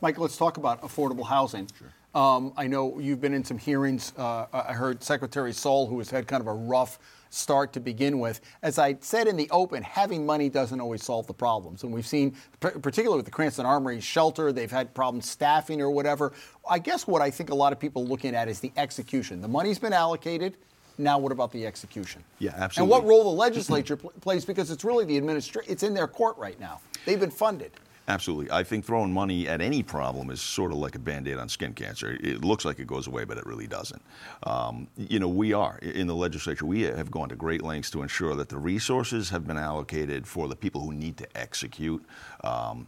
Mike, 0.00 0.18
let's 0.18 0.36
talk 0.36 0.56
about 0.56 0.82
affordable 0.82 1.26
housing. 1.26 1.68
Sure. 1.78 1.88
Um, 2.14 2.54
I 2.56 2.66
know 2.66 2.98
you've 2.98 3.20
been 3.20 3.34
in 3.34 3.44
some 3.44 3.58
hearings. 3.58 4.12
Uh, 4.16 4.46
I 4.52 4.72
heard 4.72 5.02
Secretary 5.02 5.52
Saal, 5.52 5.86
who 5.86 5.98
has 5.98 6.08
had 6.08 6.26
kind 6.26 6.40
of 6.40 6.46
a 6.46 6.52
rough 6.54 6.98
start 7.28 7.74
to 7.74 7.80
begin 7.80 8.18
with. 8.18 8.40
As 8.62 8.78
I 8.78 8.96
said 9.00 9.26
in 9.28 9.36
the 9.36 9.50
open, 9.50 9.82
having 9.82 10.24
money 10.24 10.48
doesn't 10.48 10.80
always 10.80 11.02
solve 11.04 11.26
the 11.26 11.34
problems. 11.34 11.82
And 11.82 11.92
we've 11.92 12.06
seen, 12.06 12.34
particularly 12.60 13.16
with 13.16 13.26
the 13.26 13.30
Cranston 13.30 13.66
Armory 13.66 14.00
shelter, 14.00 14.50
they've 14.52 14.70
had 14.70 14.94
problems 14.94 15.28
staffing 15.28 15.82
or 15.82 15.90
whatever. 15.90 16.32
I 16.68 16.78
guess 16.78 17.06
what 17.06 17.20
I 17.20 17.30
think 17.30 17.50
a 17.50 17.54
lot 17.54 17.72
of 17.72 17.78
people 17.80 18.02
are 18.02 18.06
looking 18.06 18.34
at 18.34 18.48
is 18.48 18.60
the 18.60 18.72
execution. 18.76 19.42
The 19.42 19.48
money's 19.48 19.78
been 19.78 19.92
allocated. 19.92 20.56
Now, 20.98 21.18
what 21.18 21.32
about 21.32 21.52
the 21.52 21.66
execution? 21.66 22.24
Yeah, 22.38 22.52
absolutely. 22.56 22.80
And 22.80 22.90
what 22.90 23.06
role 23.06 23.24
the 23.24 23.38
legislature 23.46 23.96
plays 23.96 24.46
because 24.46 24.70
it's 24.70 24.84
really 24.84 25.04
the 25.04 25.18
administration. 25.18 25.70
It's 25.70 25.82
in 25.82 25.92
their 25.92 26.08
court 26.08 26.38
right 26.38 26.58
now. 26.58 26.80
They've 27.04 27.20
been 27.20 27.30
funded. 27.30 27.72
Absolutely. 28.08 28.50
I 28.52 28.62
think 28.62 28.84
throwing 28.84 29.12
money 29.12 29.48
at 29.48 29.60
any 29.60 29.82
problem 29.82 30.30
is 30.30 30.40
sort 30.40 30.70
of 30.70 30.78
like 30.78 30.94
a 30.94 30.98
band 30.98 31.26
aid 31.26 31.38
on 31.38 31.48
skin 31.48 31.72
cancer. 31.72 32.16
It 32.20 32.44
looks 32.44 32.64
like 32.64 32.78
it 32.78 32.86
goes 32.86 33.08
away, 33.08 33.24
but 33.24 33.36
it 33.36 33.44
really 33.44 33.66
doesn't. 33.66 34.00
Um, 34.44 34.86
you 34.96 35.18
know, 35.18 35.28
we 35.28 35.52
are, 35.52 35.78
in 35.78 36.06
the 36.06 36.14
legislature, 36.14 36.66
we 36.66 36.82
have 36.82 37.10
gone 37.10 37.28
to 37.30 37.36
great 37.36 37.62
lengths 37.62 37.90
to 37.90 38.02
ensure 38.02 38.36
that 38.36 38.48
the 38.48 38.58
resources 38.58 39.28
have 39.30 39.46
been 39.46 39.58
allocated 39.58 40.24
for 40.24 40.46
the 40.46 40.54
people 40.54 40.80
who 40.82 40.92
need 40.92 41.16
to 41.16 41.26
execute. 41.36 42.04
Um, 42.44 42.86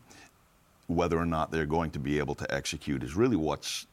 whether 0.86 1.18
or 1.18 1.26
not 1.26 1.50
they're 1.50 1.66
going 1.66 1.90
to 1.90 1.98
be 1.98 2.18
able 2.18 2.34
to 2.36 2.54
execute 2.54 3.02
is 3.02 3.14
really 3.14 3.36
what's 3.36 3.86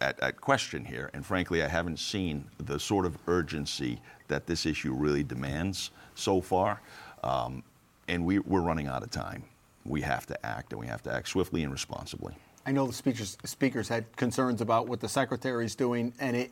at, 0.00 0.18
at, 0.20 0.40
question 0.40 0.84
here. 0.84 1.10
And 1.12 1.26
frankly, 1.26 1.62
I 1.62 1.68
haven't 1.68 1.98
seen 1.98 2.44
the 2.58 2.78
sort 2.78 3.04
of 3.04 3.18
urgency 3.26 4.00
that 4.28 4.46
this 4.46 4.64
issue 4.64 4.94
really 4.94 5.24
demands 5.24 5.90
so 6.14 6.40
far. 6.40 6.80
Um, 7.24 7.64
and 8.06 8.24
we, 8.24 8.38
we're 8.38 8.62
running 8.62 8.86
out 8.86 9.02
of 9.02 9.10
time 9.10 9.42
we 9.84 10.00
have 10.02 10.26
to 10.26 10.46
act, 10.46 10.72
and 10.72 10.80
we 10.80 10.86
have 10.86 11.02
to 11.02 11.12
act 11.12 11.28
swiftly 11.28 11.62
and 11.62 11.72
responsibly. 11.72 12.34
I 12.66 12.72
know 12.72 12.86
the 12.86 12.92
speakers, 12.92 13.38
speakers 13.44 13.88
had 13.88 14.14
concerns 14.16 14.60
about 14.60 14.88
what 14.88 15.00
the 15.00 15.08
secretary 15.08 15.64
is 15.64 15.74
doing, 15.74 16.12
and 16.20 16.36
it, 16.36 16.50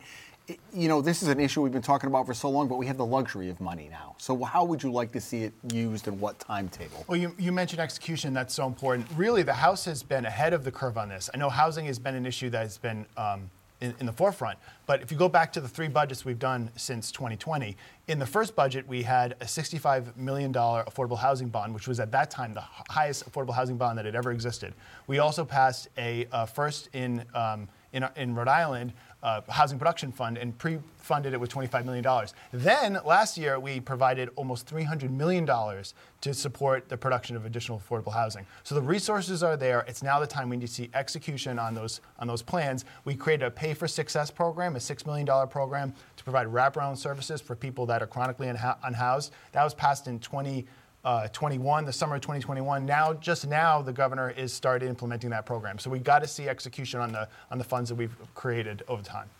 it, 0.49 0.59
you 0.73 0.89
know, 0.89 1.03
this 1.03 1.23
is 1.23 1.29
an 1.29 1.41
issue 1.41 1.61
we've 1.61 1.73
been 1.73 1.83
talking 1.83 2.09
about 2.09 2.25
for 2.25 2.35
so 2.35 2.49
long, 2.49 2.69
but 2.69 2.77
we 2.77 2.87
have 2.87 2.97
the 2.97 3.05
luxury 3.05 3.51
of 3.51 3.61
money 3.61 3.89
now. 3.91 4.15
So, 4.19 4.43
how 4.45 4.65
would 4.65 4.83
you 4.83 4.93
like 4.93 5.13
to 5.13 5.21
see 5.21 5.43
it 5.43 5.53
used 5.73 6.09
and 6.09 6.19
what 6.21 6.39
timetable? 6.39 7.05
Well, 7.09 7.19
you, 7.19 7.35
you 7.39 7.53
mentioned 7.53 7.81
execution. 7.81 8.33
That's 8.33 8.55
so 8.55 8.67
important. 8.67 9.07
Really, 9.17 9.43
the 9.43 9.53
House 9.53 9.85
has 9.85 10.03
been 10.03 10.25
ahead 10.25 10.53
of 10.53 10.65
the 10.65 10.73
curve 10.73 10.97
on 10.97 11.09
this. 11.09 11.29
I 11.35 11.37
know 11.37 11.51
housing 11.51 11.87
has 11.87 11.99
been 11.99 12.15
an 12.15 12.25
issue 12.25 12.49
that 12.51 12.63
has 12.63 12.79
been 12.79 13.05
um, 13.17 13.51
in, 13.81 13.95
in, 14.01 14.07
the 14.07 14.13
forefront. 14.13 14.59
But 14.87 15.03
if 15.03 15.11
you 15.11 15.19
go 15.19 15.29
back 15.29 15.53
to 15.55 15.61
the 15.61 15.69
three 15.69 15.89
budgets 15.89 16.25
we've 16.25 16.39
done 16.39 16.71
since 16.77 17.11
2020, 17.13 17.77
in 18.09 18.19
the 18.19 18.27
first 18.27 18.57
budget, 18.57 18.87
we 18.87 19.03
had 19.03 19.33
a 19.41 19.45
$65 19.45 20.17
million 20.17 20.53
affordable 20.53 21.19
housing 21.19 21.49
bond, 21.49 21.75
which 21.75 21.89
was 21.89 22.01
at 22.01 22.11
that 22.13 22.31
time 22.31 22.55
the 22.55 22.65
highest 22.91 23.31
affordable 23.31 23.55
housing 23.55 23.77
bond 23.77 23.99
that 23.99 24.05
had 24.05 24.15
ever 24.15 24.33
existed. 24.33 24.75
We 25.07 25.19
also 25.19 25.45
passed 25.45 25.89
a 25.99 26.27
first 26.47 26.89
in, 26.93 27.25
um, 27.35 27.69
in, 27.93 28.07
in 28.17 28.35
Rhode 28.35 28.49
Island 28.49 28.93
uh, 29.23 29.41
housing 29.49 29.79
production 29.79 30.13
fund 30.13 30.37
and 30.39 30.57
pre-funded 30.59 31.33
it 31.33 31.41
with 31.41 31.51
$25 31.51 31.85
million. 31.85 32.05
Then 32.53 32.99
last 33.05 33.37
year 33.37 33.59
we 33.59 33.81
provided 33.81 34.31
almost 34.37 34.69
$300 34.69 35.11
million 35.11 35.47
to 35.47 36.35
support 36.35 36.89
the 36.89 36.97
production 36.97 37.37
of 37.37 37.45
additional 37.45 37.81
affordable 37.81 38.13
housing. 38.13 38.47
So 38.63 38.75
the 38.75 38.83
resources 38.83 39.43
are 39.43 39.57
there. 39.57 39.85
It's 39.89 40.03
now 40.03 40.21
the 40.21 40.27
time 40.27 40.49
we 40.49 40.57
need 40.57 40.67
to 40.67 40.73
see 40.73 40.91
execution 40.95 41.59
on 41.59 41.75
those 41.75 42.01
on 42.19 42.27
those 42.27 42.43
plans. 42.43 42.85
We 43.05 43.15
created 43.15 43.47
a 43.47 43.51
Pay 43.51 43.75
for 43.75 43.89
Success 43.89 44.31
program, 44.31 44.77
a 44.77 44.79
$6 44.79 45.07
million 45.07 45.27
program 45.49 45.95
to 46.17 46.25
provide 46.25 46.47
wraparound 46.49 46.97
services 46.99 47.41
for 47.41 47.57
people 47.57 47.87
that 47.87 48.03
are 48.03 48.07
chronically 48.07 48.49
unhoused. 48.49 49.33
That 49.53 49.65
was 49.65 49.75
passed 49.75 50.07
in 50.07 50.21
20- 50.21 50.65
uh, 51.07 51.29
21, 51.29 51.85
the 51.85 51.93
summer 51.93 52.17
of 52.17 52.21
2021. 52.21 52.85
Now, 52.85 53.15
just 53.15 53.47
now, 53.47 53.81
the 53.81 53.93
governor 53.93 54.31
is 54.31 54.53
started 54.53 54.89
implementing 54.89 55.31
that 55.31 55.47
program. 55.47 55.79
So 55.79 55.89
we 55.89 56.01
got 56.01 56.19
to 56.19 56.29
see 56.29 56.49
execution 56.49 57.01
on 57.01 57.13
the 57.13 57.29
on 57.53 57.59
the 57.59 57.65
funds 57.65 57.89
that 57.91 57.95
we've 57.95 58.15
created 58.35 58.83
over 58.89 59.05
time. 59.05 59.31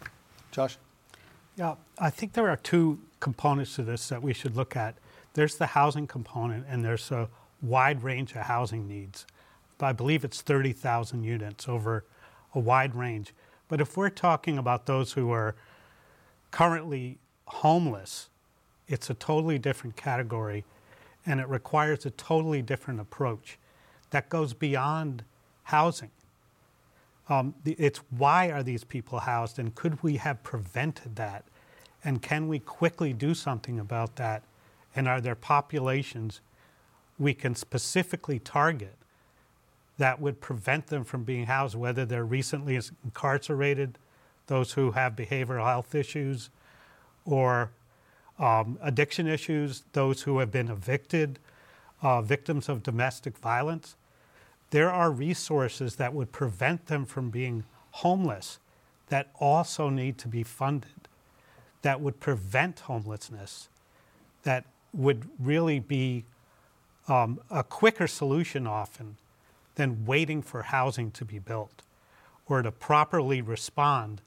Josh, 0.53 0.79
yeah, 1.57 1.75
I 1.99 2.09
think 2.09 2.35
there 2.35 2.49
are 2.49 2.57
two 2.57 3.01
components 3.19 3.75
to 3.75 3.83
this 3.83 4.09
that 4.09 4.23
we 4.23 4.33
should 4.33 4.57
look 4.57 4.77
at. 4.77 4.95
There's 5.35 5.57
the 5.57 5.67
housing 5.67 6.07
component, 6.07 6.67
and 6.69 6.85
there's 6.85 7.11
a 7.11 7.29
wide 7.61 8.05
range 8.05 8.31
of 8.37 8.43
housing 8.43 8.87
needs. 8.87 9.27
I 9.81 9.93
believe 9.93 10.25
it's 10.25 10.41
30,000 10.41 11.25
units 11.25 11.69
over 11.69 12.05
a 12.55 12.61
wide 12.61 12.95
range. 12.95 13.35
But 13.69 13.81
if 13.81 13.97
we're 13.97 14.09
talking 14.09 14.57
about 14.57 14.87
those 14.87 15.13
who 15.15 15.33
are 15.33 15.57
currently 16.53 17.19
homeless, 17.47 18.29
it's 18.87 19.11
a 19.11 19.15
totally 19.15 19.59
different 19.59 19.97
category 19.97 20.65
and 21.27 21.41
it 21.41 21.49
requires 21.49 22.07
a 22.07 22.11
totally 22.11 22.63
different 22.63 23.01
approach 23.01 23.59
that 24.11 24.29
goes 24.29 24.55
beyond 24.55 25.25
housing. 25.65 26.11
Um, 27.29 27.55
it's 27.65 27.99
why 28.11 28.51
are 28.51 28.63
these 28.63 28.85
people 28.85 29.19
housed, 29.19 29.59
and 29.59 29.75
could 29.75 30.03
we 30.03 30.17
have 30.17 30.43
prevented 30.45 31.17
that? 31.17 31.45
And 32.05 32.23
can 32.23 32.47
we 32.47 32.61
quickly 32.61 33.13
do 33.13 33.35
something 33.35 33.81
about 33.81 34.15
that? 34.17 34.45
And 34.95 35.09
are 35.09 35.21
there 35.21 35.35
populations 35.35 36.41
we 37.19 37.35
can 37.35 37.55
specifically 37.55 38.39
target 38.39 38.95
that 39.99 40.21
would 40.21 40.41
prevent 40.41 40.87
them 40.87 41.03
from 41.05 41.25
being 41.25 41.47
housed, 41.47 41.75
whether 41.75 42.05
they're 42.05 42.25
recently 42.25 42.79
incarcerated, 43.03 43.99
those 44.47 44.73
who 44.73 44.93
have 44.93 45.17
behavioral 45.17 45.65
health 45.65 45.95
issues, 45.95 46.51
or 47.25 47.71
um, 48.39 48.79
addiction 48.83 49.27
issues, 49.27 49.85
those 49.93 50.23
who 50.23 50.39
have 50.39 50.51
been 50.51 50.69
evicted, 50.69 51.39
uh, 52.03 52.23
victims 52.23 52.69
of 52.69 52.83
domestic 52.83 53.39
violence. 53.39 53.97
There 54.71 54.91
are 54.91 55.11
resources 55.11 55.97
that 55.97 56.13
would 56.13 56.33
prevent 56.33 56.87
them 56.87 57.07
from 57.07 57.31
being 57.31 57.65
homeless 57.91 58.59
that 59.09 59.31
also 59.39 59.89
need 59.89 60.19
to 60.19 60.29
be 60.29 60.43
funded, 60.43 61.09
that 61.83 62.01
would 62.01 62.21
prevent 62.21 62.81
homelessness, 62.81 63.69
that 64.43 64.65
would 64.93 65.29
really 65.39 65.79
be 65.79 66.25
um, 67.09 67.41
a 67.51 67.63
quicker 67.63 68.07
solution 68.07 68.67
often 68.67 69.17
than 69.77 70.05
waiting 70.05 70.43
for 70.43 70.63
housing 70.63 71.11
to 71.13 71.25
be 71.25 71.39
built 71.39 71.83
or 72.49 72.63
to 72.63 72.73
properly 72.73 73.41
respond 73.41 74.21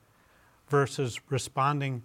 versus 0.69 1.19
responding 1.29 2.03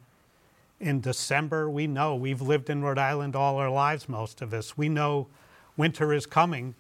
in 0.81 1.01
December. 1.01 1.69
We 1.71 1.87
know 1.87 2.15
we've 2.15 2.43
lived 2.43 2.71
in 2.71 2.83
Rhode 2.83 2.99
Island 2.99 3.37
all 3.37 3.57
our 3.57 3.71
lives, 3.71 4.09
most 4.09 4.43
of 4.43 4.53
us. 4.53 4.77
We 4.77 4.89
know 4.89 5.29
winter 5.77 6.13
is 6.13 6.27
coming 6.27 6.75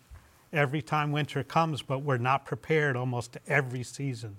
every 0.52 0.82
time 0.82 1.12
winter 1.12 1.42
comes, 1.42 1.82
but 1.82 2.00
we're 2.00 2.18
not 2.18 2.44
prepared 2.44 2.96
almost 2.96 3.36
every 3.46 3.82
season. 3.82 4.36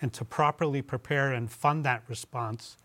And 0.00 0.12
to 0.14 0.24
properly 0.24 0.82
prepare 0.82 1.32
and 1.32 1.50
fund 1.50 1.84
that 1.84 2.02
response 2.08 2.76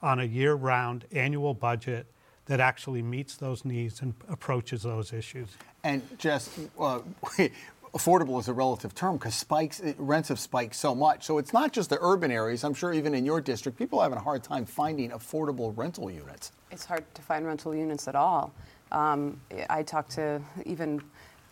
on 0.00 0.20
a 0.20 0.24
year 0.24 0.54
round 0.54 1.06
annual 1.12 1.54
budget 1.54 2.06
that 2.46 2.60
actually 2.60 3.02
meets 3.02 3.36
those 3.36 3.64
needs 3.64 4.02
and 4.02 4.14
approaches 4.28 4.82
those 4.82 5.12
issues. 5.12 5.48
And 5.82 6.02
just 6.18 6.50
uh, 6.78 7.00
affordable 7.94 8.40
is 8.40 8.48
a 8.48 8.52
relative 8.52 8.94
term 8.94 9.16
because 9.16 9.34
spikes 9.34 9.80
rents 9.98 10.28
have 10.28 10.40
spiked 10.40 10.74
so 10.74 10.94
much. 10.94 11.24
So 11.24 11.38
it's 11.38 11.52
not 11.52 11.72
just 11.72 11.90
the 11.90 11.98
urban 12.00 12.30
areas. 12.30 12.64
I'm 12.64 12.74
sure 12.74 12.92
even 12.92 13.14
in 13.14 13.24
your 13.24 13.40
district, 13.40 13.78
people 13.78 14.00
are 14.00 14.02
having 14.02 14.18
a 14.18 14.22
hard 14.22 14.42
time 14.42 14.66
finding 14.66 15.10
affordable 15.10 15.76
rental 15.76 16.10
units. 16.10 16.52
It's 16.70 16.84
hard 16.84 17.04
to 17.14 17.22
find 17.22 17.46
rental 17.46 17.74
units 17.74 18.08
at 18.08 18.16
all. 18.16 18.52
Um, 18.90 19.40
I 19.70 19.82
talked 19.82 20.10
to 20.12 20.42
even 20.66 21.02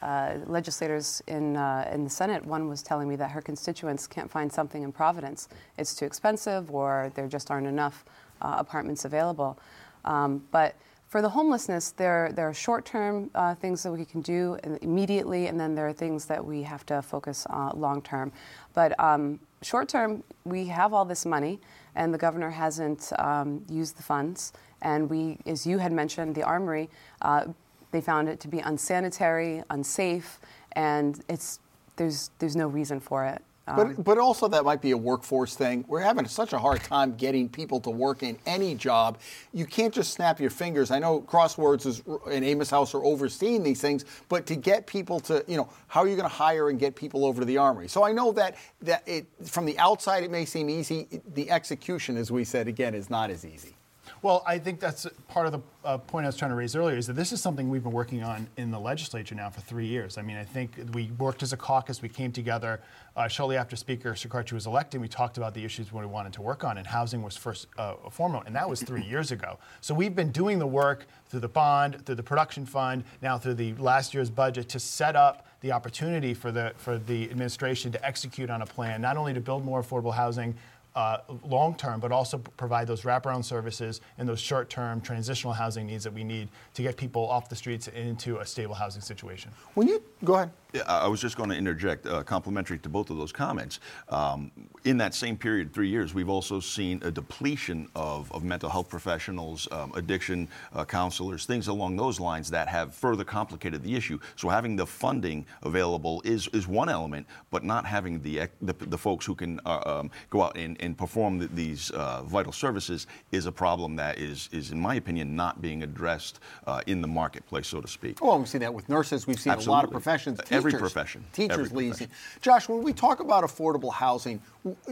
uh, 0.03 0.39
legislators 0.47 1.23
in, 1.29 1.57
uh, 1.57 1.89
in 1.93 2.03
the 2.03 2.11
Senate, 2.11 2.45
one 2.45 2.69
was 2.69 2.83
telling 2.83 3.09
me 3.09 3.15
that 3.15 3.31
her 3.31 3.41
constituents 3.41 4.09
can't 4.09 4.29
find 4.29 4.53
something 4.53 4.83
in 4.83 4.91
Providence. 4.91 5.49
It's 5.79 5.95
too 5.95 6.05
expensive, 6.05 6.73
or 6.73 7.13
there 7.15 7.29
just 7.29 7.53
aren't 7.53 7.69
enough 7.69 8.05
uh, 8.41 8.57
apartments 8.59 9.05
available. 9.05 9.57
Um, 10.05 10.43
but 10.51 10.75
for 11.12 11.21
the 11.21 11.28
homelessness, 11.28 11.90
there, 11.90 12.33
there 12.33 12.49
are 12.49 12.54
short 12.54 12.87
term 12.87 13.31
uh, 13.35 13.54
things 13.54 13.83
that 13.83 13.92
we 13.92 14.02
can 14.02 14.23
do 14.23 14.57
immediately, 14.81 15.49
and 15.49 15.61
then 15.61 15.75
there 15.75 15.87
are 15.87 15.92
things 15.92 16.25
that 16.25 16.42
we 16.42 16.62
have 16.62 16.87
to 16.87 17.02
focus 17.02 17.45
on 17.50 17.78
long 17.78 18.00
term. 18.00 18.33
But 18.73 18.99
um, 18.99 19.38
short 19.61 19.90
term, 19.90 20.25
we 20.45 20.69
have 20.69 20.95
all 20.95 21.04
this 21.04 21.26
money, 21.26 21.61
and 21.97 22.14
the 22.14 22.16
governor 22.16 22.49
hasn't 22.49 23.12
um, 23.19 23.62
used 23.69 23.99
the 23.99 24.02
funds. 24.02 24.54
And 24.81 25.11
we, 25.11 25.37
as 25.45 25.66
you 25.66 25.76
had 25.76 25.92
mentioned, 25.92 26.35
the 26.35 26.45
Armory, 26.45 26.88
uh, 27.21 27.45
they 27.90 28.00
found 28.00 28.31
it 28.31 28.40
to 28.40 28.49
be 28.49 28.61
unsanitary, 28.61 29.62
unsafe, 29.69 30.40
and 30.73 31.23
it's, 31.28 31.61
there's, 31.97 32.31
there's 32.38 32.57
no 32.57 32.69
reason 32.69 33.00
for 33.00 33.26
it. 33.26 33.42
Um, 33.66 33.76
but, 33.76 34.04
but 34.04 34.19
also 34.19 34.49
that 34.49 34.64
might 34.64 34.83
be 34.83 34.90
a 34.90 34.97
workforce 34.97 35.54
thing. 35.54 35.85
We're 35.87 36.00
having 36.00 36.26
such 36.26 36.52
a 36.52 36.59
hard 36.59 36.83
time 36.83 37.14
getting 37.14 37.49
people 37.49 37.78
to 37.81 37.90
work 37.90 38.23
in 38.23 38.37
any 38.45 38.75
job. 38.75 39.19
You 39.52 39.66
can't 39.66 39.95
just 39.95 40.12
snap 40.12 40.40
your 40.40 40.50
fingers. 40.50 40.90
I 40.90 40.99
know 40.99 41.21
Crossroads 41.21 41.87
is, 41.87 42.02
and 42.28 42.45
Amos 42.45 42.71
House 42.71 42.92
are 42.95 43.04
overseeing 43.04 43.62
these 43.62 43.81
things, 43.81 44.04
but 44.28 44.47
to 44.47 44.57
get 44.57 44.87
people 44.87 45.21
to, 45.21 45.45
you 45.47 45.57
know, 45.57 45.69
how 45.87 46.00
are 46.00 46.09
you 46.09 46.16
going 46.16 46.28
to 46.28 46.35
hire 46.35 46.71
and 46.71 46.78
get 46.78 46.97
people 46.97 47.25
over 47.25 47.40
to 47.40 47.47
the 47.47 47.57
Armory? 47.57 47.88
So 47.88 48.02
I 48.02 48.12
know 48.12 48.33
that 48.33 48.57
that 48.81 49.07
it, 49.07 49.26
from 49.45 49.64
the 49.64 49.78
outside 49.78 50.25
it 50.25 50.31
may 50.31 50.45
seem 50.45 50.69
easy. 50.69 51.23
The 51.35 51.50
execution, 51.50 52.16
as 52.16 52.33
we 52.33 52.45
said 52.45 52.66
again, 52.66 52.95
is 52.95 53.11
not 53.11 53.31
as 53.31 53.45
easy. 53.45 53.76
Well, 54.23 54.45
I 54.47 54.61
think 54.61 54.79
that's 54.79 55.05
part 55.26 55.47
of 55.47 55.52
the 55.52 55.61
uh, 55.85 55.99
point 55.99 56.26
I 56.26 56.29
was 56.29 56.37
trying 56.37 56.52
to 56.52 56.55
raise 56.55 56.76
earlier 56.76 56.97
is 56.97 57.09
that 57.09 57.14
this 57.14 57.33
is 57.33 57.43
something 57.43 57.69
we've 57.69 57.83
been 57.83 57.91
working 57.91 58.23
on 58.23 58.47
in 58.57 58.71
the 58.71 58.79
legislature 58.79 59.35
now 59.35 59.50
for 59.50 59.61
three 59.62 59.87
years. 59.87 60.17
I 60.17 60.23
mean, 60.23 60.37
I 60.37 60.45
think 60.45 60.76
we 60.93 61.11
worked 61.19 61.43
as 61.43 61.52
a 61.52 61.57
caucus, 61.57 62.00
we 62.00 62.09
came 62.09 62.31
together 62.31 62.81
uh, 63.17 63.26
shortly 63.26 63.57
after 63.57 63.75
Speaker 63.75 64.12
Shekarchi 64.12 64.52
was 64.52 64.67
elected. 64.67 65.00
We 65.00 65.09
talked 65.09 65.38
about 65.38 65.55
the 65.55 65.64
issues 65.64 65.93
we 65.93 66.07
wanted 66.07 66.33
to 66.35 66.43
work 66.43 66.62
on, 66.62 66.79
and 66.79 66.87
housing 66.87 67.21
was 67.21 67.37
first 67.37 67.67
uh, 67.79 67.95
foremost, 68.11 68.47
and 68.47 68.55
that 68.55 68.71
was 68.71 68.81
three 68.81 69.02
years 69.02 69.33
ago. 69.33 69.59
So 69.81 69.93
we've 69.93 70.14
been 70.14 70.31
doing 70.31 70.61
the 70.61 70.69
work 70.69 71.07
through 71.26 71.41
the 71.41 71.49
bond, 71.49 72.07
through 72.07 72.14
the 72.14 72.23
production 72.23 72.64
fund, 72.64 73.02
now 73.23 73.38
through 73.38 73.55
the 73.55 73.75
last 73.75 74.14
year's 74.14 74.31
budget 74.31 74.69
to 74.69 74.79
set 74.79 75.17
up 75.17 75.49
the 75.62 75.73
opportunity 75.73 76.33
for 76.33 76.52
the 76.52 76.73
for 76.76 76.99
the 76.99 77.29
administration 77.31 77.91
to 77.91 78.07
execute 78.07 78.50
on 78.50 78.62
a 78.62 78.67
plan, 78.67 79.00
not 79.00 79.17
only 79.17 79.35
to 79.35 79.41
build 79.41 79.64
more 79.64 79.83
affordable 79.83 80.14
housing 80.14 80.55
uh, 80.95 81.19
long 81.45 81.75
term, 81.75 82.01
but 82.01 82.13
also 82.13 82.39
provide 82.39 82.87
those 82.87 83.03
wraparound 83.03 83.45
services 83.45 84.01
and 84.19 84.29
those 84.29 84.41
short 84.41 84.69
term 84.69 85.01
transitional 85.01 85.53
housing 85.53 85.87
needs 85.87 86.05
that 86.05 86.13
we 86.13 86.25
need 86.25 86.49
to 86.75 86.83
get 86.83 86.97
people 86.97 87.29
off 87.29 87.49
the 87.49 87.57
streets 87.57 87.89
into 87.89 88.39
a 88.39 88.47
stable 88.47 88.75
housing 88.75 89.03
situation. 89.03 89.51
When 89.75 89.89
you 89.89 90.03
go 90.25 90.35
ahead. 90.35 90.51
Yeah, 90.73 90.83
I 90.87 91.07
was 91.07 91.21
just 91.21 91.37
going 91.37 91.50
to 91.50 91.57
interject, 91.57 92.07
uh, 92.07 92.23
complimentary 92.23 92.79
to 92.79 92.88
both 92.88 93.11
of 93.11 93.19
those 93.19 93.31
comments. 93.31 93.79
Um, 94.09 94.50
in 94.85 94.97
that 94.99 95.14
same 95.14 95.37
period, 95.37 95.75
three 95.75 95.88
years, 95.88 96.14
we've 96.14 96.31
also 96.31 96.61
seen 96.61 97.02
a 97.05 97.11
depletion 97.11 97.88
of, 97.95 98.33
of 98.33 98.43
mental 98.43 98.71
health 98.71 98.88
professionals, 98.88 99.69
um, 99.71 99.93
addiction 99.95 100.49
uh, 100.73 100.87
counselors, 100.87 101.45
things 101.45 101.69
along 101.69 101.97
those 101.97 102.19
lines 102.19 102.50
that 102.50 102.69
have 102.69 102.95
further 102.95 103.23
complicated 103.23 103.83
the 103.83 103.95
issue. 103.95 104.19
So 104.37 104.49
having 104.49 104.75
the 104.75 104.87
funding 104.87 105.45
available 105.62 106.23
is, 106.25 106.49
is 106.55 106.67
one 106.67 106.88
element, 106.88 107.26
but 107.50 107.64
not 107.64 107.85
having 107.85 108.23
the, 108.23 108.49
the, 108.62 108.73
the 108.73 108.99
folks 108.99 109.26
who 109.26 109.35
can 109.35 109.61
uh, 109.67 109.83
um, 109.85 110.11
go 110.31 110.43
out 110.43 110.57
and, 110.57 110.81
and 110.81 110.97
perform 110.97 111.38
the, 111.38 111.49
these 111.49 111.91
uh, 111.91 112.23
vital 112.23 112.52
services 112.52 113.07
is 113.31 113.45
a 113.45 113.52
problem 113.52 113.95
that 113.97 114.19
is, 114.19 114.49
is, 114.52 114.71
in 114.71 114.81
my 114.81 114.95
opinion, 114.95 115.37
not 115.37 115.61
being 115.61 115.83
addressed 115.83 116.41
uh, 116.67 116.81
in 116.87 117.02
the 117.02 117.09
marketplace, 117.09 117.69
so 117.69 117.83
to 117.83 117.88
speak. 117.88 118.25
Well, 118.25 118.38
we've 118.38 118.49
seen 118.49 118.62
that 118.62 118.73
with 118.73 118.88
nurses. 118.88 119.26
We've 119.26 119.38
seen 119.38 119.52
Absolutely. 119.52 119.71
a 119.71 119.76
lot 119.76 119.85
of 119.85 119.91
professions 119.91 120.41
every 120.62 120.62
profession. 120.71 121.25
Teachers 121.33 121.66
every 121.66 121.88
leasing. 121.88 122.09
Josh, 122.40 122.69
when 122.69 122.83
we 122.83 122.92
talk 122.92 123.21
about 123.21 123.45
affordable 123.45 123.92
housing, 123.92 124.40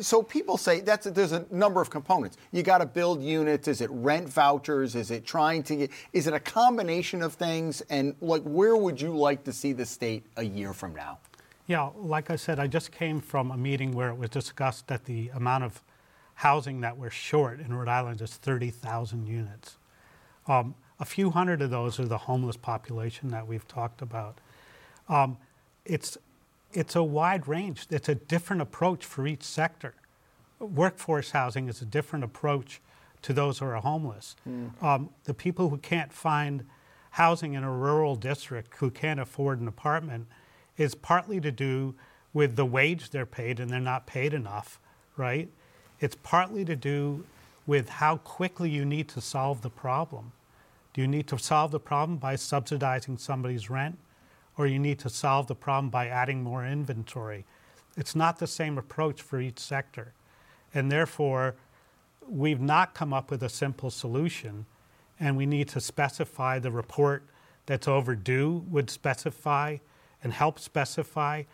so 0.01 0.23
people 0.23 0.57
say 0.57 0.81
that's 0.81 1.07
there's 1.07 1.33
a 1.33 1.47
number 1.51 1.81
of 1.81 1.91
components. 1.91 2.37
You 2.53 2.63
got 2.63 2.79
to 2.79 2.87
build 2.87 3.23
units. 3.23 3.69
Is 3.69 3.81
it 3.81 3.91
rent 3.93 4.29
vouchers? 4.29 4.95
Is 4.95 5.11
it 5.11 5.25
trying 5.25 5.63
to 5.65 5.77
get? 5.77 5.91
Is 6.13 6.27
it 6.27 6.35
a 6.35 6.41
combination 6.41 7.23
of 7.23 7.35
things? 7.35 7.81
And 7.91 8.15
like, 8.21 8.43
where 8.43 8.77
would 8.77 9.01
you 9.01 9.17
like 9.17 9.45
to 9.45 9.53
see 9.53 9.73
the 9.73 9.87
state 9.87 10.25
a 10.37 10.43
year 10.43 10.73
from 10.73 10.95
now? 10.95 11.19
Yeah, 11.67 11.91
like 11.95 12.31
I 12.31 12.37
said, 12.37 12.59
I 12.59 12.67
just 12.67 12.91
came 12.91 13.21
from 13.21 13.53
a 13.53 13.57
meeting 13.57 13.93
where 13.93 14.09
it 14.09 14.17
was 14.17 14.31
discussed 14.31 14.89
that 14.89 15.05
the 15.05 15.29
amount 15.35 15.63
of 15.63 15.81
housing 16.35 16.81
that 16.81 16.97
we're 16.97 17.11
short 17.11 17.61
in 17.61 17.73
Rhode 17.73 17.87
Island 17.87 18.21
is 18.23 18.35
30,000 18.35 19.27
units. 19.27 19.77
Um, 20.49 20.75
a 20.99 21.05
few 21.05 21.31
hundred 21.31 21.63
of 21.63 21.71
those 21.71 22.01
are 22.01 22.07
the 22.07 22.19
homeless 22.19 22.57
population 22.57 23.29
that 23.31 23.47
we've 23.47 23.69
talked 23.69 24.03
about. 24.03 24.39
Um, 25.09 25.39
it's, 25.85 26.19
it's 26.73 26.97
a 26.97 27.03
wide 27.03 27.49
range. 27.49 27.87
It's 27.91 28.09
a 28.09 28.15
different 28.15 28.63
approach 28.63 29.05
for 29.05 29.27
each 29.27 29.43
sector. 29.43 29.95
Workforce 30.59 31.31
housing 31.31 31.69
is 31.69 31.81
a 31.81 31.87
different 31.87 32.25
approach 32.25 32.81
to 33.23 33.33
those 33.33 33.59
who 33.59 33.67
are 33.67 33.75
homeless. 33.77 34.37
Mm. 34.49 34.83
Um, 34.83 35.11
the 35.25 35.35
people 35.35 35.69
who 35.69 35.79
can't 35.79 36.13
find 36.13 36.65
housing 37.11 37.55
in 37.55 37.65
a 37.65 37.73
rural 37.73 38.15
district, 38.17 38.77
who 38.77 38.91
can't 38.91 39.21
afford 39.21 39.61
an 39.61 39.69
apartment, 39.69 40.27
is 40.77 40.95
partly 40.95 41.41
to 41.41 41.51
do 41.51 41.95
with 42.33 42.57
the 42.57 42.65
wage 42.65 43.11
they're 43.11 43.27
paid 43.27 43.59
and 43.59 43.71
they're 43.71 43.81
not 43.81 44.07
paid 44.07 44.33
enough, 44.33 44.81
right? 45.17 45.49
It's 45.99 46.17
partly 46.23 46.65
to 46.65 46.77
do 46.77 47.25
with 47.67 47.89
how 47.89 48.19
quickly 48.19 48.71
you 48.71 48.85
need 48.85 49.09
to 49.09 49.21
solve 49.21 49.63
the 49.63 49.71
problem. 49.71 50.33
Do 50.95 51.01
you 51.01 51.09
need 51.09 51.27
to 51.29 51.39
solve 51.39 51.71
the 51.71 51.81
problem 51.81 52.19
by 52.19 52.37
subsidizing 52.37 53.19
somebody's 53.19 53.69
rent? 53.69 53.99
Or 54.61 54.67
you 54.67 54.79
need 54.79 54.99
to 54.99 55.09
solve 55.09 55.47
the 55.47 55.55
problem 55.55 55.89
by 55.89 56.07
adding 56.07 56.43
more 56.43 56.67
inventory. 56.67 57.47
It's 57.97 58.15
not 58.15 58.39
the 58.39 58.47
same 58.47 58.77
approach 58.77 59.23
for 59.23 59.41
each 59.41 59.59
sector. 59.59 60.13
And 60.75 60.93
therefore, 60.93 61.55
we've 62.29 62.61
not 62.61 62.93
come 62.93 63.15
up 63.15 63.31
with 63.31 63.43
a 63.43 63.49
simple 63.49 63.89
solution, 63.89 64.67
and 65.19 65.35
we 65.35 65.47
need 65.47 65.69
to 65.69 65.81
specify 65.81 66.59
the 66.59 66.71
report 66.71 67.23
that's 67.65 67.89
overdue 67.89 68.67
would 68.69 68.91
specify 68.91 69.79
and 70.23 70.35
help 70.35 70.59
specify 70.59 71.45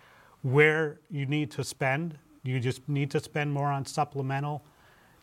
where 0.42 0.98
you 1.08 1.26
need 1.26 1.52
to 1.52 1.62
spend. 1.62 2.18
Do 2.44 2.50
you 2.50 2.58
just 2.58 2.88
need 2.88 3.12
to 3.12 3.20
spend 3.20 3.52
more 3.52 3.68
on 3.68 3.86
supplemental? 3.86 4.64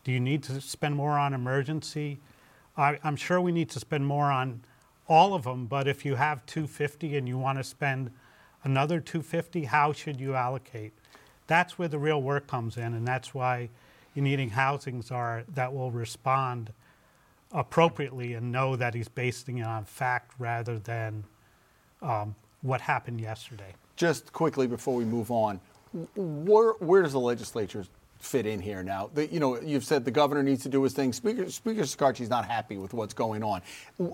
Do 0.04 0.10
you 0.10 0.20
need 0.20 0.42
to 0.44 0.58
spend 0.62 0.96
more 0.96 1.18
on 1.18 1.34
emergency? 1.34 2.18
I, 2.78 2.98
am 3.04 3.16
sure 3.16 3.42
we 3.42 3.52
need 3.52 3.68
to 3.68 3.78
spend 3.78 4.06
more 4.06 4.32
on 4.32 4.62
all 5.06 5.34
of 5.34 5.44
them, 5.44 5.66
but 5.66 5.86
if 5.86 6.04
you 6.04 6.14
have 6.14 6.44
250 6.46 7.16
and 7.16 7.28
you 7.28 7.38
want 7.38 7.58
to 7.58 7.64
spend 7.64 8.10
another 8.62 9.00
250, 9.00 9.64
how 9.64 9.92
should 9.92 10.20
you 10.20 10.34
allocate? 10.34 10.92
That's 11.46 11.78
where 11.78 11.88
the 11.88 11.98
real 11.98 12.22
work 12.22 12.46
comes 12.46 12.76
in, 12.76 12.94
and 12.94 13.06
that's 13.06 13.34
why 13.34 13.68
you're 14.14 14.24
needing 14.24 14.50
housings 14.50 15.10
are 15.10 15.44
that 15.54 15.72
will 15.72 15.90
respond 15.90 16.72
appropriately 17.52 18.34
and 18.34 18.50
know 18.50 18.76
that 18.76 18.94
he's 18.94 19.08
basing 19.08 19.58
it 19.58 19.66
on 19.66 19.84
fact 19.84 20.32
rather 20.38 20.78
than 20.78 21.24
um, 22.02 22.34
what 22.62 22.80
happened 22.80 23.20
yesterday. 23.20 23.74
Just 23.96 24.32
quickly 24.32 24.66
before 24.66 24.96
we 24.96 25.04
move 25.04 25.30
on, 25.30 25.60
where, 26.16 26.72
where 26.80 27.02
does 27.02 27.12
the 27.12 27.20
legislature 27.20 27.84
fit 28.24 28.46
in 28.46 28.60
here 28.60 28.82
now? 28.82 29.10
The, 29.12 29.26
you 29.26 29.40
know, 29.40 29.60
you've 29.60 29.84
said 29.84 30.04
the 30.04 30.10
governor 30.10 30.42
needs 30.42 30.62
to 30.64 30.68
do 30.68 30.82
his 30.82 30.92
thing. 30.92 31.12
Speaker 31.12 31.50
Speaker 31.50 31.82
is 31.82 32.30
not 32.30 32.46
happy 32.46 32.76
with 32.76 32.94
what's 32.94 33.14
going 33.14 33.42
on. 33.42 33.62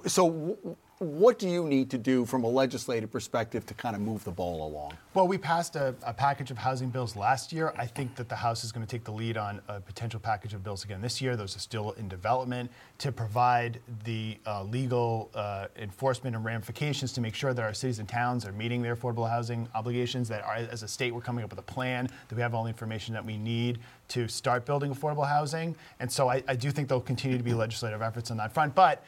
So 0.07 0.77
what 1.01 1.39
do 1.39 1.49
you 1.49 1.65
need 1.65 1.89
to 1.91 1.97
do 1.97 2.27
from 2.27 2.45
a 2.45 2.47
legislative 2.47 3.11
perspective 3.11 3.65
to 3.65 3.73
kind 3.73 3.97
of 3.97 4.03
move 4.03 4.23
the 4.23 4.31
ball 4.31 4.69
along? 4.69 4.93
Well, 5.15 5.27
we 5.27 5.39
passed 5.39 5.75
a, 5.75 5.95
a, 6.03 6.13
package 6.13 6.51
of 6.51 6.59
housing 6.59 6.91
bills 6.91 7.17
last 7.17 7.55
year. 7.55 7.73
I 7.79 7.87
think 7.87 8.15
that 8.17 8.29
the 8.29 8.37
House 8.37 8.65
is 8.65 8.71
going 8.71 8.87
to 8.87 8.91
take 8.91 9.05
the 9.05 9.11
lead 9.11 9.39
on 9.39 9.63
a 9.69 9.81
potential 9.81 10.21
package 10.21 10.53
of 10.53 10.63
bills 10.63 10.85
again 10.85 11.01
this 11.01 11.23
year. 11.23 11.37
Those 11.37 11.57
are 11.57 11.61
still 11.61 11.93
in 11.93 12.07
development 12.07 12.71
to 12.99 13.13
provide 13.13 13.81
the 14.05 14.37
uh, 14.47 14.63
legal 14.65 15.31
uh, 15.35 15.69
enforcement 15.77 16.37
and 16.37 16.45
ramifications 16.45 17.15
to 17.15 17.23
make 17.23 17.35
sure 17.35 17.55
that 17.55 17.63
our 17.63 17.73
cities 17.73 17.99
and 17.99 18.07
towns 18.07 18.45
are 18.45 18.53
meeting 18.53 18.83
their 18.83 18.95
affordable 18.95 19.29
housing 19.29 19.67
obligations. 19.75 20.29
That 20.29 20.45
are, 20.45 20.57
as 20.57 20.83
a 20.83 20.89
state, 20.89 21.15
we're 21.15 21.23
coming 21.23 21.43
up 21.43 21.51
with 21.51 21.61
a 21.61 21.63
plan 21.63 22.11
that 22.29 22.35
we 22.35 22.43
have 22.43 22.55
all 22.55 22.65
the 22.65 22.69
information 22.69 23.15
that 23.15 23.25
we 23.25 23.39
need 23.39 23.79
to 24.09 24.29
start 24.29 24.67
building 24.67 24.95
affordable 24.95 25.27
housing. 25.27 25.75
And 25.99 26.13
so 26.13 26.29
I, 26.29 26.43
I 26.47 26.57
do 26.57 26.71
think 26.71 26.89
there'll 26.89 27.01
continue 27.01 27.39
to 27.39 27.45
be 27.45 27.55
legislative 27.55 28.03
efforts 28.03 28.31
on 28.31 28.37
that 28.37 28.53
front. 28.53 28.75
But 28.75 29.03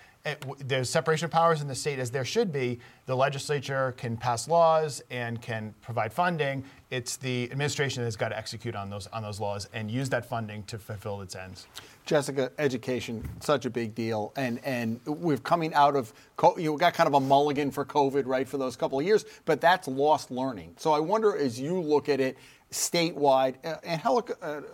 there's 0.58 0.88
separation 0.88 1.24
of 1.24 1.30
powers 1.32 1.62
in 1.62 1.68
the 1.68 1.74
state 1.74 1.98
as 1.98 2.10
there 2.10 2.24
should 2.24 2.52
be. 2.52 2.78
The 3.06 3.16
legislature 3.16 3.92
can 3.96 4.16
pass 4.16 4.46
laws 4.46 5.02
and 5.10 5.42
can 5.42 5.74
provide 5.82 6.12
funding. 6.12 6.64
It's 6.90 7.16
the 7.16 7.50
administration 7.50 8.04
that's 8.04 8.14
got 8.14 8.28
to 8.28 8.38
execute 8.38 8.76
on 8.76 8.88
those 8.88 9.08
on 9.08 9.22
those 9.22 9.40
laws 9.40 9.68
and 9.72 9.90
use 9.90 10.08
that 10.10 10.24
funding 10.24 10.62
to 10.64 10.78
fulfill 10.78 11.22
its 11.22 11.34
ends. 11.34 11.66
Jessica, 12.04 12.52
education 12.58 13.28
such 13.40 13.66
a 13.66 13.70
big 13.70 13.94
deal, 13.94 14.32
and 14.36 14.60
and 14.64 15.00
we're 15.06 15.38
coming 15.38 15.74
out 15.74 15.96
of 15.96 16.12
you 16.56 16.76
got 16.78 16.94
kind 16.94 17.08
of 17.08 17.14
a 17.14 17.20
mulligan 17.20 17.70
for 17.70 17.84
COVID, 17.84 18.24
right, 18.26 18.48
for 18.48 18.58
those 18.58 18.76
couple 18.76 19.00
of 19.00 19.04
years, 19.04 19.24
but 19.44 19.60
that's 19.60 19.88
lost 19.88 20.30
learning. 20.30 20.74
So 20.76 20.92
I 20.92 21.00
wonder, 21.00 21.36
as 21.36 21.58
you 21.58 21.80
look 21.80 22.08
at 22.08 22.20
it 22.20 22.36
statewide, 22.70 23.54
uh, 23.64 23.76
Angélica, 23.84 24.64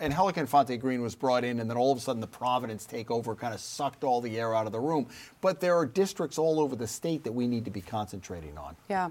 Angélica 0.00 0.38
Infante 0.38 0.76
Green 0.76 1.02
was 1.02 1.14
brought 1.14 1.44
in, 1.44 1.60
and 1.60 1.70
then 1.70 1.76
all 1.76 1.92
of 1.92 1.98
a 1.98 2.00
sudden 2.00 2.20
the 2.20 2.26
Providence 2.26 2.86
takeover 2.86 3.38
kind 3.38 3.54
of 3.54 3.60
sucked 3.60 4.02
all 4.02 4.20
the 4.20 4.38
air 4.38 4.54
out 4.54 4.66
of 4.66 4.72
the 4.72 4.80
room. 4.80 5.06
But 5.40 5.60
there 5.60 5.76
are 5.76 5.86
districts 5.86 6.38
all 6.38 6.58
over 6.60 6.74
the 6.74 6.86
state 6.86 7.24
that 7.24 7.32
we 7.32 7.46
need 7.46 7.64
to 7.64 7.70
be 7.70 7.80
concentrating 7.80 8.58
on. 8.58 8.76
Yeah. 8.88 9.10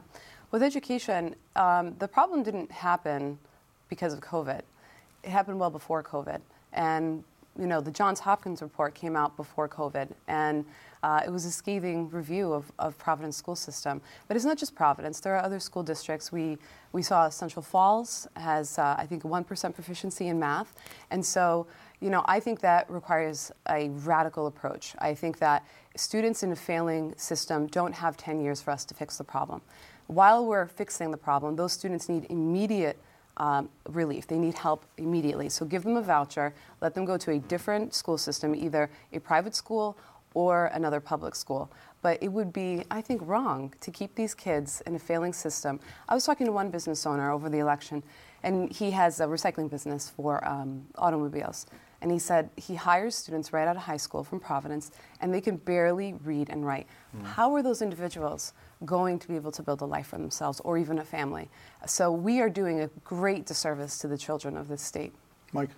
With 0.52 0.62
education, 0.62 1.36
um, 1.56 1.96
the 2.00 2.08
problem 2.08 2.44
didn't 2.44 2.72
happen 2.72 3.40
because 3.90 4.14
of 4.14 4.20
COVID. 4.20 4.62
It 5.24 5.30
happened 5.30 5.60
well 5.60 5.70
before 5.70 6.04
COVID. 6.04 6.42
And, 6.74 7.24
you 7.58 7.66
know, 7.66 7.80
the 7.82 7.92
Johns 7.92 8.20
Hopkins 8.20 8.62
report 8.62 8.94
came 8.94 9.16
out 9.16 9.38
before 9.38 9.70
COVID. 9.70 10.10
And 10.28 10.66
uh, 11.04 11.22
it 11.26 11.30
was 11.30 11.44
a 11.44 11.52
scathing 11.52 12.10
review 12.10 12.54
of, 12.54 12.72
of 12.80 12.98
Providence 12.98 13.36
school 13.36 13.58
system. 13.58 14.02
But 14.28 14.38
it's 14.38 14.46
not 14.46 14.58
just 14.58 14.74
Providence. 14.74 15.20
There 15.20 15.36
are 15.36 15.44
other 15.44 15.60
school 15.60 15.84
districts. 15.84 16.32
We, 16.32 16.58
we 16.94 17.02
saw 17.02 17.28
Central 17.28 17.62
Falls 17.62 18.26
has, 18.38 18.80
uh, 18.80 18.96
I 18.98 19.06
think, 19.06 19.24
1% 19.24 19.76
proficiency 19.76 20.30
in 20.30 20.40
math. 20.40 20.74
And 21.12 21.24
so, 21.24 21.68
you 22.00 22.10
know, 22.10 22.24
I 22.26 22.40
think 22.40 22.62
that 22.62 22.90
requires 22.90 23.52
a 23.70 23.90
radical 23.90 24.48
approach. 24.48 24.96
I 25.00 25.14
think 25.14 25.40
that 25.40 25.66
students 25.98 26.42
in 26.42 26.54
a 26.54 26.56
failing 26.56 27.14
system 27.18 27.68
don't 27.68 27.94
have 27.94 28.16
10 28.16 28.40
years 28.40 28.62
for 28.62 28.72
us 28.72 28.86
to 28.86 28.94
fix 28.94 29.18
the 29.18 29.26
problem. 29.26 29.62
While 30.08 30.46
we're 30.46 30.68
fixing 30.68 31.12
the 31.12 31.18
problem, 31.18 31.58
those 31.58 31.74
students 31.74 32.08
need 32.08 32.28
immediate 32.30 32.98
um, 33.38 33.70
relief. 33.90 34.28
They 34.28 34.38
need 34.38 34.54
help 34.54 34.86
immediately. 34.98 35.50
So 35.50 35.66
give 35.66 35.84
them 35.84 35.98
a 35.98 36.02
voucher, 36.02 36.54
let 36.82 36.94
them 36.94 37.06
go 37.06 37.18
to 37.18 37.32
a 37.32 37.40
different 37.40 37.94
school 37.94 38.18
system, 38.18 38.54
either 38.54 38.90
a 39.12 39.20
private 39.20 39.56
school 39.56 39.98
or 40.34 40.68
another 40.68 41.00
public 41.00 41.36
school. 41.36 41.72
But 42.02 42.22
it 42.22 42.30
would 42.30 42.52
be, 42.52 42.84
I 42.92 43.02
think, 43.02 43.22
wrong 43.24 43.74
to 43.80 43.92
keep 43.92 44.16
these 44.16 44.34
kids 44.34 44.82
in 44.86 44.96
a 44.96 45.00
failing 45.00 45.34
system. 45.34 45.80
I 46.10 46.14
was 46.14 46.26
talking 46.26 46.46
to 46.46 46.52
one 46.52 46.70
business 46.70 47.06
owner 47.06 47.32
over 47.32 47.50
the 47.50 47.60
election, 47.60 48.04
and 48.44 48.72
he 48.72 48.92
has 48.92 49.20
a 49.20 49.26
recycling 49.26 49.70
business 49.70 50.10
for 50.10 50.46
um, 50.48 50.86
automobiles. 50.98 51.66
And 52.02 52.12
he 52.12 52.20
said 52.20 52.50
he 52.58 52.76
hires 52.76 53.16
students 53.16 53.54
right 53.54 53.66
out 53.66 53.78
of 53.78 53.84
high 53.84 53.98
school 53.98 54.26
from 54.26 54.42
Providence, 54.42 54.92
and 55.22 55.34
they 55.34 55.40
can 55.40 55.56
barely 55.56 56.14
read 56.26 56.50
and 56.50 56.66
write. 56.66 56.88
Mm. 57.16 57.24
How 57.24 57.56
are 57.56 57.64
those 57.64 57.82
individuals 57.82 58.52
going 58.86 59.20
to 59.20 59.28
be 59.30 59.38
able 59.38 59.54
to 59.54 59.64
build 59.64 59.80
a 59.80 59.86
life 59.86 60.08
for 60.08 60.18
themselves 60.18 60.60
or 60.66 60.78
even 60.78 61.00
a 61.00 61.06
family? 61.06 61.50
So 61.88 62.12
we 62.12 62.42
are 62.42 62.50
doing 62.50 62.82
a 62.82 62.90
great 63.06 63.46
disservice 63.46 63.98
to 64.00 64.10
the 64.10 64.18
children 64.18 64.58
of 64.58 64.68
this 64.68 64.82
state. 64.82 65.14
Mike? 65.54 65.70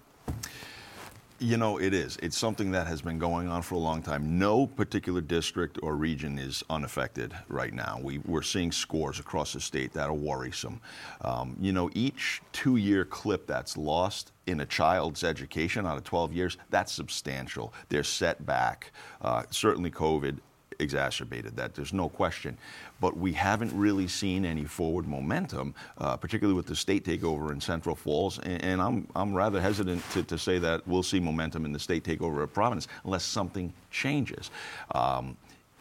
You 1.39 1.57
know, 1.57 1.77
it 1.81 1.93
is. 1.93 2.17
It's 2.23 2.37
something 2.37 2.71
that 2.71 2.87
has 2.87 3.01
been 3.01 3.19
going 3.19 3.49
on 3.49 3.61
for 3.61 3.75
a 3.75 3.79
long 3.79 4.01
time. 4.01 4.39
No 4.39 4.65
particular 4.65 5.19
district 5.19 5.77
or 5.83 5.97
region 5.97 6.39
is 6.39 6.63
unaffected 6.69 7.33
right 7.49 7.73
now. 7.73 7.99
We, 8.01 8.21
are 8.31 8.41
seeing 8.41 8.71
scores 8.71 9.19
across 9.19 9.51
the 9.51 9.59
state 9.59 9.91
that 9.93 10.07
are 10.07 10.13
worrisome. 10.13 10.79
Um, 11.19 11.57
you 11.59 11.73
know, 11.73 11.89
each 11.93 12.41
two 12.53 12.77
year 12.77 13.03
clip 13.03 13.47
that's 13.47 13.75
lost 13.75 14.31
in 14.47 14.61
a 14.61 14.65
child's 14.65 15.25
education 15.25 15.85
out 15.85 15.97
of 15.97 16.05
12 16.05 16.31
years, 16.31 16.57
that's 16.69 16.93
substantial. 16.93 17.73
They're 17.89 18.03
set 18.03 18.45
back. 18.45 18.93
Uh, 19.21 19.43
certainly, 19.49 19.91
COVID 19.91 20.37
exacerbated 20.79 21.55
that. 21.57 21.75
There's 21.75 21.93
no 21.93 22.09
question. 22.09 22.57
But 23.01 23.17
we 23.17 23.33
haven't 23.33 23.77
really 23.77 24.07
seen 24.07 24.45
any 24.45 24.65
forward 24.65 25.07
momentum, 25.07 25.75
uh, 25.97 26.17
particularly 26.17 26.55
with 26.55 26.67
the 26.67 26.75
state 26.75 27.05
takeover 27.05 27.51
in 27.51 27.59
Central 27.59 27.95
Falls. 27.95 28.39
And, 28.39 28.63
and 28.63 28.81
I'm, 28.81 29.07
I'm 29.15 29.33
rather 29.33 29.61
hesitant 29.61 30.03
to, 30.11 30.23
to, 30.23 30.37
say 30.37 30.59
that 30.59 30.87
we'll 30.87 31.03
see 31.03 31.19
momentum 31.19 31.65
in 31.65 31.71
the 31.71 31.79
state 31.79 32.03
takeover 32.03 32.43
of 32.43 32.53
Providence 32.53 32.87
unless 33.03 33.23
something 33.23 33.73
changes. 33.91 34.51
Um, 34.91 35.37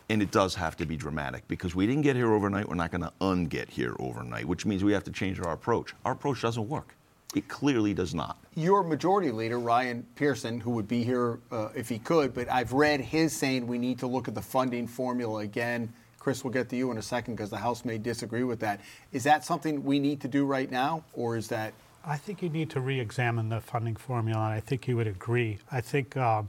and 0.09 0.21
it 0.21 0.31
does 0.31 0.55
have 0.55 0.77
to 0.77 0.87
be 0.87 0.97
dramatic 0.97 1.47
because 1.49 1.75
we 1.75 1.87
didn't 1.87 2.03
get 2.03 2.17
here 2.17 2.33
overnight. 2.33 2.69
We're 2.69 2.75
not 2.75 2.91
going 2.91 3.03
to 3.03 3.13
unget 3.21 3.71
here 3.71 3.97
overnight, 3.99 4.45
which 4.45 4.67
means 4.67 4.85
we 4.85 4.93
have 4.93 5.05
to 5.05 5.13
change 5.13 5.41
our 5.41 5.53
approach. 5.53 5.95
Our 6.05 6.13
approach 6.13 6.43
doesn't 6.43 6.69
work. 6.69 6.95
It 7.35 7.49
clearly 7.49 7.95
does 7.95 8.15
not. 8.15 8.39
Your 8.55 8.85
majority 8.85 9.33
leader, 9.33 9.59
Ryan 9.59 10.07
Pearson, 10.15 10.61
who 10.61 10.71
would 10.71 10.87
be 10.87 11.03
here 11.03 11.41
uh, 11.51 11.71
if 11.75 11.89
he 11.89 11.99
could, 11.99 12.33
but 12.33 12.51
I've 12.51 12.73
read 12.73 13.01
his 13.01 13.33
saying 13.33 13.67
we 13.67 13.79
need 13.79 13.99
to 14.01 14.07
look 14.07 14.29
at 14.29 14.35
the 14.35 14.43
funding 14.43 14.87
formula 14.87 15.41
again. 15.41 15.93
Chris, 16.21 16.45
we'll 16.45 16.53
get 16.53 16.69
to 16.71 16.77
you 16.77 16.91
in 16.91 16.97
a 16.97 17.03
second 17.03 17.35
because 17.35 17.51
the 17.51 17.59
House 17.59 17.85
may 17.85 17.99
disagree 17.99 18.45
with 18.45 18.61
that. 18.61 18.81
Is 19.13 19.25
that 19.25 19.45
something 19.45 19.85
we 19.85 19.99
need 19.99 20.21
to 20.21 20.29
do 20.29 20.47
right 20.47 20.71
now, 20.71 21.05
or 21.13 21.37
is 21.37 21.49
that? 21.49 21.75
I 22.07 22.17
think 22.17 22.41
you 22.41 22.49
need 22.49 22.71
to 22.71 22.81
re-examine 22.81 23.49
the 23.49 23.61
funding 23.61 23.97
formula, 23.97 24.45
and 24.45 24.55
I 24.55 24.61
think 24.61 24.87
you 24.87 24.97
would 24.97 25.07
agree. 25.07 25.59
I 25.73 25.81
think, 25.81 26.17
um, 26.17 26.49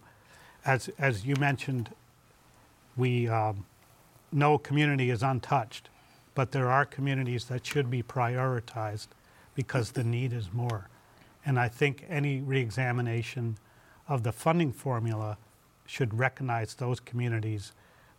as 0.65 0.89
as 0.99 1.25
you 1.25 1.35
mentioned, 1.39 1.89
we 2.95 3.27
um, 3.27 3.65
no 4.31 4.57
community 4.57 5.09
is 5.09 5.23
untouched, 5.23 5.89
but 6.35 6.51
there 6.51 6.69
are 6.69 6.85
communities 6.85 7.45
that 7.45 7.65
should 7.65 7.89
be 7.89 8.03
prioritized 8.03 9.07
because 9.55 9.91
the 9.91 10.03
need 10.03 10.33
is 10.33 10.53
more. 10.53 10.89
And 11.45 11.59
I 11.59 11.67
think 11.67 12.05
any 12.09 12.41
reexamination 12.41 13.57
of 14.07 14.23
the 14.23 14.31
funding 14.31 14.71
formula 14.71 15.37
should 15.85 16.17
recognize 16.17 16.75
those 16.75 16.99
communities 16.99 17.71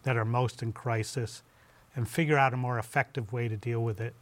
that 0.02 0.16
are 0.16 0.24
most 0.24 0.62
in 0.62 0.72
crisis 0.72 1.42
and 1.94 2.08
figure 2.08 2.38
out 2.38 2.54
a 2.54 2.56
more 2.56 2.78
effective 2.78 3.32
way 3.32 3.48
to 3.48 3.56
deal 3.56 3.82
with 3.82 4.00
it 4.00 4.14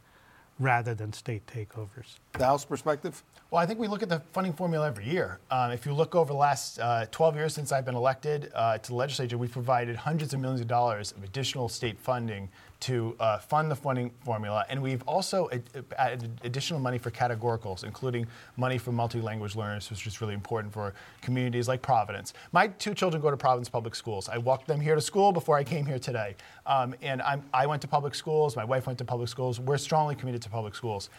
rather 0.57 0.95
than 0.95 1.11
state 1.11 1.45
takeovers. 1.47 2.17
The 2.33 2.45
House 2.45 2.63
perspective? 2.63 3.21
Well, 3.51 3.61
I 3.61 3.65
think 3.65 3.79
we 3.79 3.87
look 3.87 4.01
at 4.01 4.09
the 4.09 4.21
funding 4.31 4.53
formula 4.53 4.87
every 4.87 5.07
year. 5.07 5.39
Um, 5.51 5.71
if 5.71 5.85
you 5.85 5.93
look 5.93 6.15
over 6.15 6.31
the 6.31 6.39
last 6.39 6.79
uh, 6.79 7.05
12 7.11 7.35
years 7.35 7.53
since 7.53 7.71
I've 7.71 7.85
been 7.85 7.95
elected 7.95 8.51
uh, 8.55 8.77
to 8.77 8.89
the 8.89 8.95
legislature, 8.95 9.37
we've 9.37 9.51
provided 9.51 9.95
hundreds 9.95 10.33
of 10.33 10.39
millions 10.39 10.61
of 10.61 10.67
dollars 10.67 11.11
of 11.11 11.23
additional 11.23 11.67
state 11.67 11.99
funding 11.99 12.49
to 12.81 13.15
uh, 13.19 13.39
fund 13.39 13.71
the 13.71 13.75
funding 13.75 14.11
formula. 14.23 14.65
And 14.69 14.81
we've 14.81 15.01
also 15.03 15.49
added 15.97 16.39
additional 16.43 16.79
money 16.79 16.97
for 16.97 17.11
categoricals, 17.11 17.83
including 17.83 18.27
money 18.57 18.77
for 18.77 18.91
multi-language 18.91 19.55
learners, 19.55 19.89
which 19.89 20.05
is 20.05 20.21
really 20.21 20.33
important 20.33 20.73
for 20.73 20.93
communities 21.21 21.67
like 21.67 21.81
Providence. 21.81 22.33
My 22.51 22.67
two 22.67 22.93
children 22.93 23.21
go 23.21 23.31
to 23.31 23.37
Providence 23.37 23.69
Public 23.69 23.95
Schools. 23.95 24.29
I 24.29 24.37
walked 24.37 24.67
them 24.67 24.79
here 24.79 24.95
to 24.95 25.01
school 25.01 25.31
before 25.31 25.57
I 25.57 25.63
came 25.63 25.85
here 25.85 25.99
today. 25.99 26.35
Um, 26.65 26.95
and 27.01 27.21
I'm, 27.21 27.43
I 27.53 27.65
went 27.65 27.81
to 27.83 27.87
public 27.87 28.15
schools, 28.15 28.55
my 28.55 28.65
wife 28.65 28.87
went 28.87 28.99
to 28.99 29.05
public 29.05 29.29
schools. 29.29 29.59
We're 29.59 29.77
strongly 29.77 30.15
committed 30.15 30.41
to 30.43 30.49
public 30.49 30.75
schools. 30.75 31.09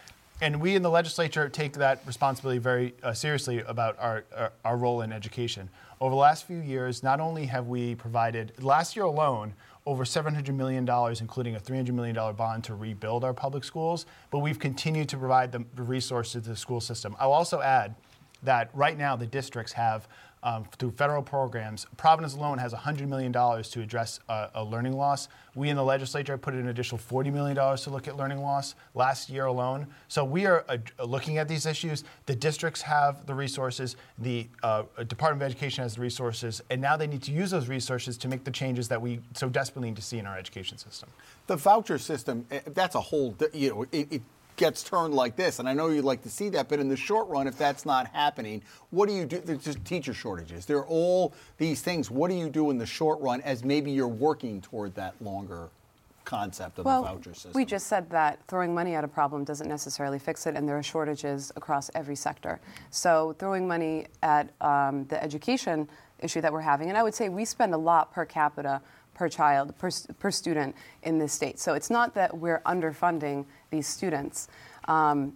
And 0.40 0.60
we 0.60 0.74
in 0.74 0.82
the 0.82 0.90
legislature 0.90 1.48
take 1.48 1.72
that 1.74 2.00
responsibility 2.06 2.58
very 2.58 2.94
uh, 3.02 3.14
seriously 3.14 3.60
about 3.60 3.98
our, 3.98 4.24
our, 4.36 4.52
our 4.64 4.76
role 4.76 5.00
in 5.00 5.10
education. 5.10 5.70
Over 5.98 6.10
the 6.10 6.20
last 6.20 6.46
few 6.46 6.58
years, 6.58 7.02
not 7.02 7.20
only 7.20 7.46
have 7.46 7.68
we 7.68 7.94
provided, 7.94 8.52
last 8.62 8.96
year 8.96 9.06
alone, 9.06 9.54
over 9.86 10.04
$700 10.04 10.54
million, 10.54 10.86
including 11.20 11.54
a 11.54 11.60
$300 11.60 11.92
million 11.92 12.34
bond 12.34 12.64
to 12.64 12.74
rebuild 12.74 13.24
our 13.24 13.32
public 13.32 13.64
schools, 13.64 14.04
but 14.30 14.40
we've 14.40 14.58
continued 14.58 15.08
to 15.08 15.16
provide 15.16 15.52
the 15.52 15.64
resources 15.82 16.42
to 16.42 16.50
the 16.50 16.56
school 16.56 16.82
system. 16.82 17.16
I'll 17.18 17.32
also 17.32 17.62
add 17.62 17.94
that 18.42 18.68
right 18.74 18.98
now 18.98 19.16
the 19.16 19.26
districts 19.26 19.72
have 19.72 20.06
um, 20.46 20.64
through 20.78 20.92
federal 20.92 21.22
programs. 21.22 21.86
Providence 21.96 22.34
alone 22.34 22.56
has 22.58 22.72
$100 22.72 23.08
million 23.08 23.32
to 23.32 23.82
address 23.82 24.20
uh, 24.28 24.48
a 24.54 24.64
learning 24.64 24.92
loss. 24.92 25.28
We 25.56 25.70
in 25.70 25.76
the 25.76 25.82
legislature 25.82 26.38
put 26.38 26.54
in 26.54 26.60
an 26.60 26.68
additional 26.68 27.00
$40 27.00 27.32
million 27.32 27.56
to 27.56 27.90
look 27.90 28.06
at 28.06 28.16
learning 28.16 28.40
loss 28.40 28.76
last 28.94 29.28
year 29.28 29.46
alone. 29.46 29.88
So 30.06 30.24
we 30.24 30.46
are 30.46 30.64
uh, 30.68 30.78
looking 31.04 31.38
at 31.38 31.48
these 31.48 31.66
issues. 31.66 32.04
The 32.26 32.36
districts 32.36 32.80
have 32.82 33.26
the 33.26 33.34
resources, 33.34 33.96
the 34.18 34.46
uh, 34.62 34.84
Department 35.08 35.42
of 35.42 35.46
Education 35.46 35.82
has 35.82 35.96
the 35.96 36.00
resources, 36.00 36.62
and 36.70 36.80
now 36.80 36.96
they 36.96 37.08
need 37.08 37.22
to 37.22 37.32
use 37.32 37.50
those 37.50 37.68
resources 37.68 38.16
to 38.18 38.28
make 38.28 38.44
the 38.44 38.52
changes 38.52 38.86
that 38.86 39.02
we 39.02 39.18
so 39.34 39.48
desperately 39.48 39.90
need 39.90 39.96
to 39.96 40.02
see 40.02 40.18
in 40.18 40.26
our 40.26 40.38
education 40.38 40.78
system. 40.78 41.08
The 41.48 41.56
voucher 41.56 41.98
system, 41.98 42.46
eh, 42.52 42.60
that's 42.66 42.94
a 42.94 43.00
whole, 43.00 43.34
you 43.52 43.70
know, 43.70 43.82
it, 43.90 44.12
it 44.12 44.22
gets 44.56 44.82
turned 44.82 45.14
like 45.14 45.36
this. 45.36 45.58
And 45.58 45.68
I 45.68 45.72
know 45.72 45.88
you'd 45.88 46.04
like 46.04 46.22
to 46.22 46.30
see 46.30 46.48
that, 46.50 46.68
but 46.68 46.80
in 46.80 46.88
the 46.88 46.96
short 46.96 47.28
run, 47.28 47.46
if 47.46 47.56
that's 47.56 47.86
not 47.86 48.08
happening, 48.08 48.62
what 48.90 49.08
do 49.08 49.14
you 49.14 49.24
do? 49.24 49.40
There's 49.40 49.64
just 49.64 49.84
teacher 49.84 50.14
shortages. 50.14 50.66
There 50.66 50.78
are 50.78 50.86
all 50.86 51.34
these 51.58 51.82
things. 51.82 52.10
What 52.10 52.30
do 52.30 52.36
you 52.36 52.48
do 52.48 52.70
in 52.70 52.78
the 52.78 52.86
short 52.86 53.20
run 53.20 53.40
as 53.42 53.64
maybe 53.64 53.90
you're 53.90 54.08
working 54.08 54.60
toward 54.60 54.94
that 54.96 55.14
longer 55.20 55.68
concept 56.24 56.78
of 56.78 56.84
well, 56.84 57.02
the 57.02 57.08
voucher 57.08 57.34
system? 57.34 57.52
We 57.54 57.64
just 57.64 57.86
said 57.86 58.10
that 58.10 58.40
throwing 58.48 58.74
money 58.74 58.94
at 58.94 59.04
a 59.04 59.08
problem 59.08 59.44
doesn't 59.44 59.68
necessarily 59.68 60.18
fix 60.18 60.46
it, 60.46 60.54
and 60.56 60.68
there 60.68 60.76
are 60.76 60.82
shortages 60.82 61.52
across 61.56 61.90
every 61.94 62.16
sector. 62.16 62.60
So 62.90 63.34
throwing 63.38 63.66
money 63.66 64.06
at 64.22 64.50
um, 64.60 65.06
the 65.06 65.22
education 65.22 65.88
issue 66.20 66.40
that 66.40 66.52
we're 66.52 66.60
having, 66.60 66.88
and 66.88 66.98
I 66.98 67.02
would 67.02 67.14
say 67.14 67.28
we 67.28 67.44
spend 67.44 67.72
a 67.74 67.78
lot 67.78 68.12
per 68.12 68.24
capita 68.24 68.82
per 69.16 69.28
child, 69.30 69.76
per, 69.78 69.90
per 70.18 70.30
student 70.30 70.76
in 71.02 71.18
this 71.18 71.32
state. 71.32 71.58
So 71.58 71.72
it's 71.72 71.90
not 71.90 72.14
that 72.14 72.36
we're 72.36 72.60
underfunding 72.66 73.46
these 73.70 73.86
students. 73.86 74.48
Um, 74.88 75.32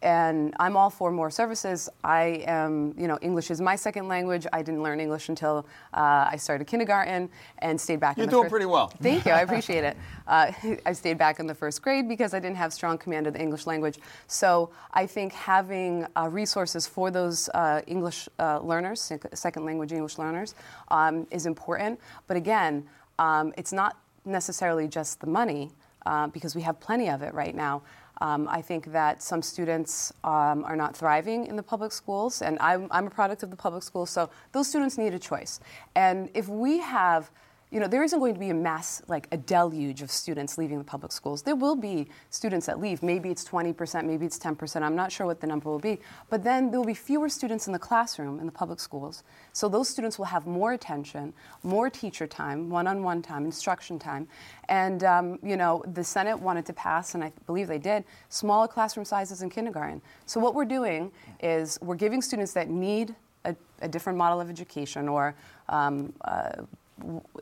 and 0.00 0.54
I'm 0.60 0.76
all 0.76 0.90
for 0.90 1.10
more 1.10 1.30
services. 1.30 1.88
I 2.04 2.44
am, 2.46 2.94
you 2.96 3.08
know, 3.08 3.18
English 3.20 3.50
is 3.50 3.60
my 3.60 3.74
second 3.74 4.06
language. 4.06 4.46
I 4.52 4.62
didn't 4.62 4.82
learn 4.82 5.00
English 5.00 5.28
until 5.28 5.66
uh, 5.92 6.28
I 6.30 6.36
started 6.36 6.66
kindergarten 6.66 7.28
and 7.58 7.80
stayed 7.80 7.98
back. 7.98 8.16
You're 8.16 8.24
in 8.24 8.28
the 8.28 8.36
doing 8.36 8.44
first, 8.44 8.50
pretty 8.50 8.66
well. 8.66 8.92
Thank 9.02 9.26
you. 9.26 9.32
I 9.32 9.40
appreciate 9.40 9.82
it. 9.82 9.96
Uh, 10.26 10.52
I 10.86 10.92
stayed 10.92 11.18
back 11.18 11.40
in 11.40 11.48
the 11.48 11.54
first 11.54 11.82
grade 11.82 12.08
because 12.08 12.32
I 12.32 12.38
didn't 12.38 12.58
have 12.58 12.72
strong 12.72 12.96
command 12.96 13.26
of 13.26 13.32
the 13.32 13.40
English 13.40 13.66
language. 13.66 13.98
So 14.28 14.70
I 14.92 15.04
think 15.04 15.32
having 15.32 16.06
uh, 16.16 16.28
resources 16.30 16.86
for 16.86 17.10
those 17.10 17.48
uh, 17.54 17.82
English 17.88 18.28
uh, 18.38 18.60
learners, 18.60 19.12
second 19.34 19.64
language 19.64 19.90
English 19.92 20.16
learners, 20.16 20.54
um, 20.92 21.26
is 21.32 21.46
important. 21.46 21.98
But 22.28 22.36
again, 22.36 22.86
um, 23.18 23.52
it's 23.56 23.72
not 23.72 23.96
necessarily 24.24 24.88
just 24.88 25.20
the 25.20 25.26
money 25.26 25.70
uh, 26.06 26.26
because 26.28 26.54
we 26.54 26.62
have 26.62 26.78
plenty 26.80 27.08
of 27.08 27.22
it 27.22 27.34
right 27.34 27.54
now. 27.54 27.82
Um, 28.20 28.48
I 28.48 28.62
think 28.62 28.92
that 28.92 29.22
some 29.22 29.42
students 29.42 30.12
um, 30.24 30.64
are 30.64 30.74
not 30.74 30.96
thriving 30.96 31.46
in 31.46 31.54
the 31.54 31.62
public 31.62 31.92
schools, 31.92 32.42
and 32.42 32.58
I'm, 32.60 32.88
I'm 32.90 33.06
a 33.06 33.10
product 33.10 33.42
of 33.44 33.50
the 33.50 33.56
public 33.56 33.82
schools, 33.82 34.10
so 34.10 34.28
those 34.52 34.68
students 34.68 34.98
need 34.98 35.14
a 35.14 35.18
choice. 35.18 35.60
And 35.94 36.28
if 36.34 36.48
we 36.48 36.78
have 36.78 37.30
you 37.70 37.80
know, 37.80 37.86
there 37.86 38.02
isn't 38.02 38.18
going 38.18 38.32
to 38.32 38.40
be 38.40 38.48
a 38.48 38.54
mass, 38.54 39.02
like 39.08 39.28
a 39.30 39.36
deluge 39.36 40.00
of 40.00 40.10
students 40.10 40.56
leaving 40.56 40.78
the 40.78 40.84
public 40.84 41.12
schools. 41.12 41.42
There 41.42 41.54
will 41.54 41.76
be 41.76 42.08
students 42.30 42.64
that 42.66 42.80
leave. 42.80 43.02
Maybe 43.02 43.28
it's 43.30 43.44
20%, 43.44 44.06
maybe 44.06 44.24
it's 44.24 44.38
10%. 44.38 44.82
I'm 44.82 44.96
not 44.96 45.12
sure 45.12 45.26
what 45.26 45.40
the 45.40 45.46
number 45.46 45.68
will 45.68 45.78
be. 45.78 46.00
But 46.30 46.42
then 46.42 46.70
there 46.70 46.80
will 46.80 46.86
be 46.86 46.94
fewer 46.94 47.28
students 47.28 47.66
in 47.66 47.74
the 47.74 47.78
classroom 47.78 48.40
in 48.40 48.46
the 48.46 48.52
public 48.52 48.80
schools. 48.80 49.22
So 49.52 49.68
those 49.68 49.88
students 49.88 50.18
will 50.18 50.26
have 50.26 50.46
more 50.46 50.72
attention, 50.72 51.34
more 51.62 51.90
teacher 51.90 52.26
time, 52.26 52.70
one 52.70 52.86
on 52.86 53.02
one 53.02 53.20
time, 53.20 53.44
instruction 53.44 53.98
time. 53.98 54.28
And, 54.70 55.04
um, 55.04 55.38
you 55.42 55.56
know, 55.56 55.84
the 55.92 56.04
Senate 56.04 56.38
wanted 56.38 56.64
to 56.66 56.72
pass, 56.72 57.14
and 57.14 57.22
I 57.22 57.32
believe 57.44 57.68
they 57.68 57.78
did, 57.78 58.04
smaller 58.30 58.66
classroom 58.66 59.04
sizes 59.04 59.42
in 59.42 59.50
kindergarten. 59.50 60.00
So 60.24 60.40
what 60.40 60.54
we're 60.54 60.64
doing 60.64 61.12
is 61.40 61.78
we're 61.82 61.96
giving 61.96 62.22
students 62.22 62.54
that 62.54 62.70
need 62.70 63.14
a, 63.44 63.54
a 63.82 63.88
different 63.88 64.18
model 64.18 64.40
of 64.40 64.48
education 64.48 65.06
or 65.06 65.34
um, 65.68 66.14
uh, 66.22 66.62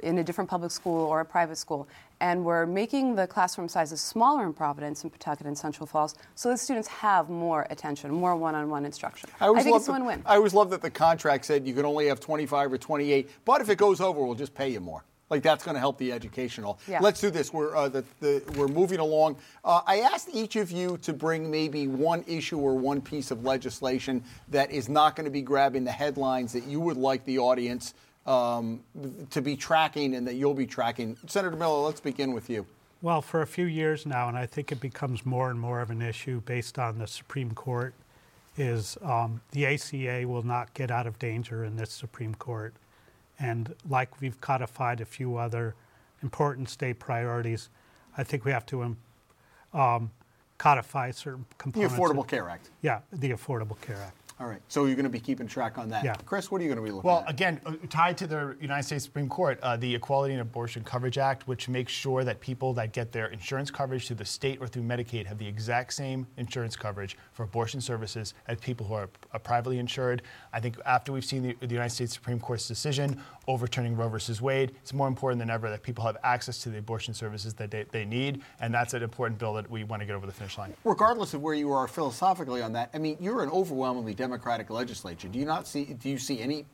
in 0.03 0.19
a 0.19 0.25
different 0.25 0.49
public 0.49 0.71
school 0.71 1.07
or 1.07 1.21
a 1.21 1.25
private 1.25 1.57
school. 1.57 1.89
And 2.21 2.45
we're 2.45 2.67
making 2.67 3.15
the 3.15 3.27
classroom 3.27 3.69
sizes 3.69 4.01
smaller 4.01 4.45
in 4.47 4.53
Providence 4.53 5.03
and 5.03 5.13
Pawtucket 5.13 5.47
and 5.47 5.57
Central 5.57 5.87
Falls 5.87 6.15
so 6.35 6.49
that 6.51 6.59
students 6.59 6.89
have 6.89 7.29
more 7.29 7.67
attention, 7.71 8.11
more 8.11 8.37
one 8.37 8.55
on 8.55 8.71
one 8.71 8.85
instruction. 8.85 9.29
I, 9.41 9.49
I 9.49 9.63
think 9.63 9.77
it's 9.77 9.89
win 9.89 10.07
win. 10.07 10.23
I 10.25 10.37
always 10.37 10.55
love 10.55 10.71
that 10.71 10.83
the 10.83 10.91
contract 10.91 11.45
said 11.45 11.67
you 11.67 11.75
can 11.75 11.85
only 11.85 12.07
have 12.07 12.21
25 12.21 12.73
or 12.73 12.79
28, 12.79 13.31
but 13.45 13.61
if 13.61 13.69
it 13.69 13.77
goes 13.77 14.01
over, 14.01 14.25
we'll 14.25 14.35
just 14.35 14.55
pay 14.55 14.71
you 14.71 14.81
more. 14.81 15.05
Like 15.29 15.43
that's 15.43 15.65
going 15.65 15.75
to 15.75 15.81
help 15.81 15.99
the 15.99 16.13
educational. 16.13 16.79
Yeah. 16.87 17.01
Let's 17.01 17.21
do 17.21 17.31
this. 17.31 17.53
We're 17.53 17.75
uh, 17.75 17.89
the, 17.89 18.05
the, 18.21 18.43
we're 18.57 18.69
moving 18.69 19.01
along. 19.01 19.37
Uh, 19.65 19.81
I 19.85 20.01
asked 20.01 20.29
each 20.33 20.55
of 20.55 20.71
you 20.71 20.99
to 20.99 21.13
bring 21.13 21.51
maybe 21.51 21.89
one 21.89 22.25
issue 22.29 22.59
or 22.59 22.77
one 22.77 23.01
piece 23.01 23.33
of 23.33 23.45
legislation 23.45 24.23
that 24.51 24.71
is 24.71 24.89
not 24.89 25.17
going 25.17 25.25
to 25.25 25.31
be 25.31 25.43
grabbing 25.43 25.83
the 25.83 25.93
headlines 25.93 26.53
that 26.53 26.65
you 26.65 26.79
would 26.81 26.97
like 26.97 27.25
the 27.25 27.41
audience 27.41 27.95
um, 28.27 28.81
to 29.31 29.41
be 29.41 29.57
tracking 29.57 30.15
and 30.15 30.27
that 30.27 30.35
you'll 30.35 30.55
be 30.55 30.67
tracking. 30.67 31.17
Senator 31.27 31.57
Miller, 31.57 31.81
let's 31.83 32.01
begin 32.01 32.33
with 32.33 32.51
you. 32.51 32.67
Well, 33.03 33.23
for 33.23 33.43
a 33.43 33.47
few 33.47 33.67
years 33.67 34.07
now, 34.07 34.29
and 34.29 34.37
I 34.37 34.47
think 34.47 34.73
it 34.73 34.81
becomes 34.81 35.25
more 35.25 35.51
and 35.51 35.61
more 35.61 35.81
of 35.81 35.91
an 35.91 36.03
issue 36.03 36.41
based 36.41 36.79
on 36.79 36.99
the 36.99 37.07
Supreme 37.07 37.53
Court, 37.53 37.95
is 38.57 38.97
um, 39.03 39.41
the 39.53 39.67
ACA 39.67 40.27
will 40.27 40.43
not 40.43 40.73
get 40.75 40.91
out 40.91 41.07
of 41.07 41.19
danger 41.19 41.65
in 41.65 41.77
this 41.77 41.91
Supreme 41.91 42.35
Court. 42.35 42.75
And 43.39 43.75
like 43.89 44.21
we've 44.21 44.41
codified 44.41 45.01
a 45.01 45.05
few 45.05 45.37
other 45.37 45.75
important 46.23 46.71
state 46.71 46.99
priorities, 46.99 47.69
I 48.17 48.25
think 48.25 48.47
we 48.47 48.51
have 48.51 48.65
to 48.67 48.97
um, 49.75 50.11
codify 50.57 51.11
certain 51.11 51.45
components. 51.59 51.95
The 51.95 52.01
Affordable 52.01 52.21
of, 52.21 52.29
Care 52.29 52.49
Act. 52.49 52.71
Yeah, 52.81 53.01
the 53.13 53.31
Affordable 53.31 53.79
Care 53.83 53.97
Act. 53.97 54.17
All 54.39 54.47
right. 54.47 54.61
So 54.69 54.85
you're 54.85 54.97
going 54.97 55.05
to 55.05 55.11
be 55.11 55.21
keeping 55.21 55.47
track 55.47 55.79
on 55.79 55.89
that. 55.89 56.05
Yeah. 56.05 56.15
Chris, 56.27 56.51
what 56.51 56.61
are 56.61 56.65
you 56.65 56.69
going 56.69 56.77
to 56.77 56.83
be 56.83 56.91
looking 56.91 57.09
well, 57.09 57.21
at? 57.21 57.25
Well, 57.25 57.31
again, 57.31 57.61
uh, 57.65 57.73
tied 57.89 58.19
to 58.19 58.27
the 58.27 58.55
United 58.61 58.83
States 58.83 59.05
Supreme 59.05 59.31
Court, 59.31 59.59
uh, 59.63 59.79
the 59.79 59.95
Equality 59.95 60.35
and 60.35 60.43
Abortion 60.43 60.85
Coverage 60.85 61.17
Act, 61.17 61.49
which 61.49 61.71
makes 61.71 61.91
sure 61.91 62.23
that 62.23 62.39
people 62.41 62.75
that 62.75 62.93
get 62.93 63.13
their 63.13 63.29
insurance 63.29 63.71
coverage 63.71 64.07
through 64.07 64.17
the 64.17 64.27
state 64.27 64.59
or 64.61 64.67
through 64.67 64.83
Medicaid 64.83 65.25
have 65.25 65.39
the 65.39 65.47
exact 65.47 65.95
same 65.95 66.27
insurance 66.37 66.77
coverage 66.77 67.17
for 67.33 67.45
abortion 67.45 67.81
services 67.81 68.35
as 68.47 68.59
people 68.59 68.87
who 68.87 68.93
are, 68.93 69.09
are 69.33 69.41
privately 69.41 69.79
insured. 69.79 70.21
I 70.57 70.61
think 70.61 70.79
after 70.87 71.13
we've 71.13 71.25
seen 71.25 71.43
the, 71.43 71.57
the 71.61 71.75
United 71.75 71.91
States 71.91 72.15
Supreme 72.15 72.41
Court's 72.41 72.67
decision 72.67 73.21
overturning 73.47 73.95
Roe 73.95 74.09
versus 74.09 74.41
Wade, 74.41 74.73
it's 74.81 74.95
more 74.95 75.07
important 75.07 75.39
than 75.39 75.51
ever 75.51 75.69
that 75.69 75.83
people 75.83 76.03
have 76.05 76.17
access 76.25 76.63
to 76.63 76.71
the 76.71 76.79
abortion 76.79 77.13
services 77.13 77.53
that 77.55 77.71
they, 77.71 77.85
they 77.91 78.07
need, 78.07 78.41
and 78.61 78.73
that's 78.73 78.95
an 78.95 79.03
important 79.03 79.39
bill 79.39 79.53
that 79.53 79.71
we 79.71 79.85
want 79.85 80.01
to 80.01 80.07
get 80.07 80.15
over 80.15 80.25
the 80.25 80.33
finish 80.33 80.57
line. 80.57 80.73
Regardless 80.83 81.35
of 81.35 81.43
where 81.43 81.53
you 81.53 81.73
are 81.73 81.87
philosophically 81.87 82.63
on 82.63 82.73
that, 82.73 82.89
I 82.95 82.99
mean, 82.99 83.19
you're 83.21 83.43
an 83.43 83.51
overwhelmingly 83.51 84.15
Democratic 84.15 84.71
legislature. 84.71 85.29
Do 85.29 85.39
you 85.39 85.45
not 85.45 85.67
see? 85.67 85.85
Do 85.85 86.09
you 86.09 86.17
see 86.17 86.41
any 86.41 86.65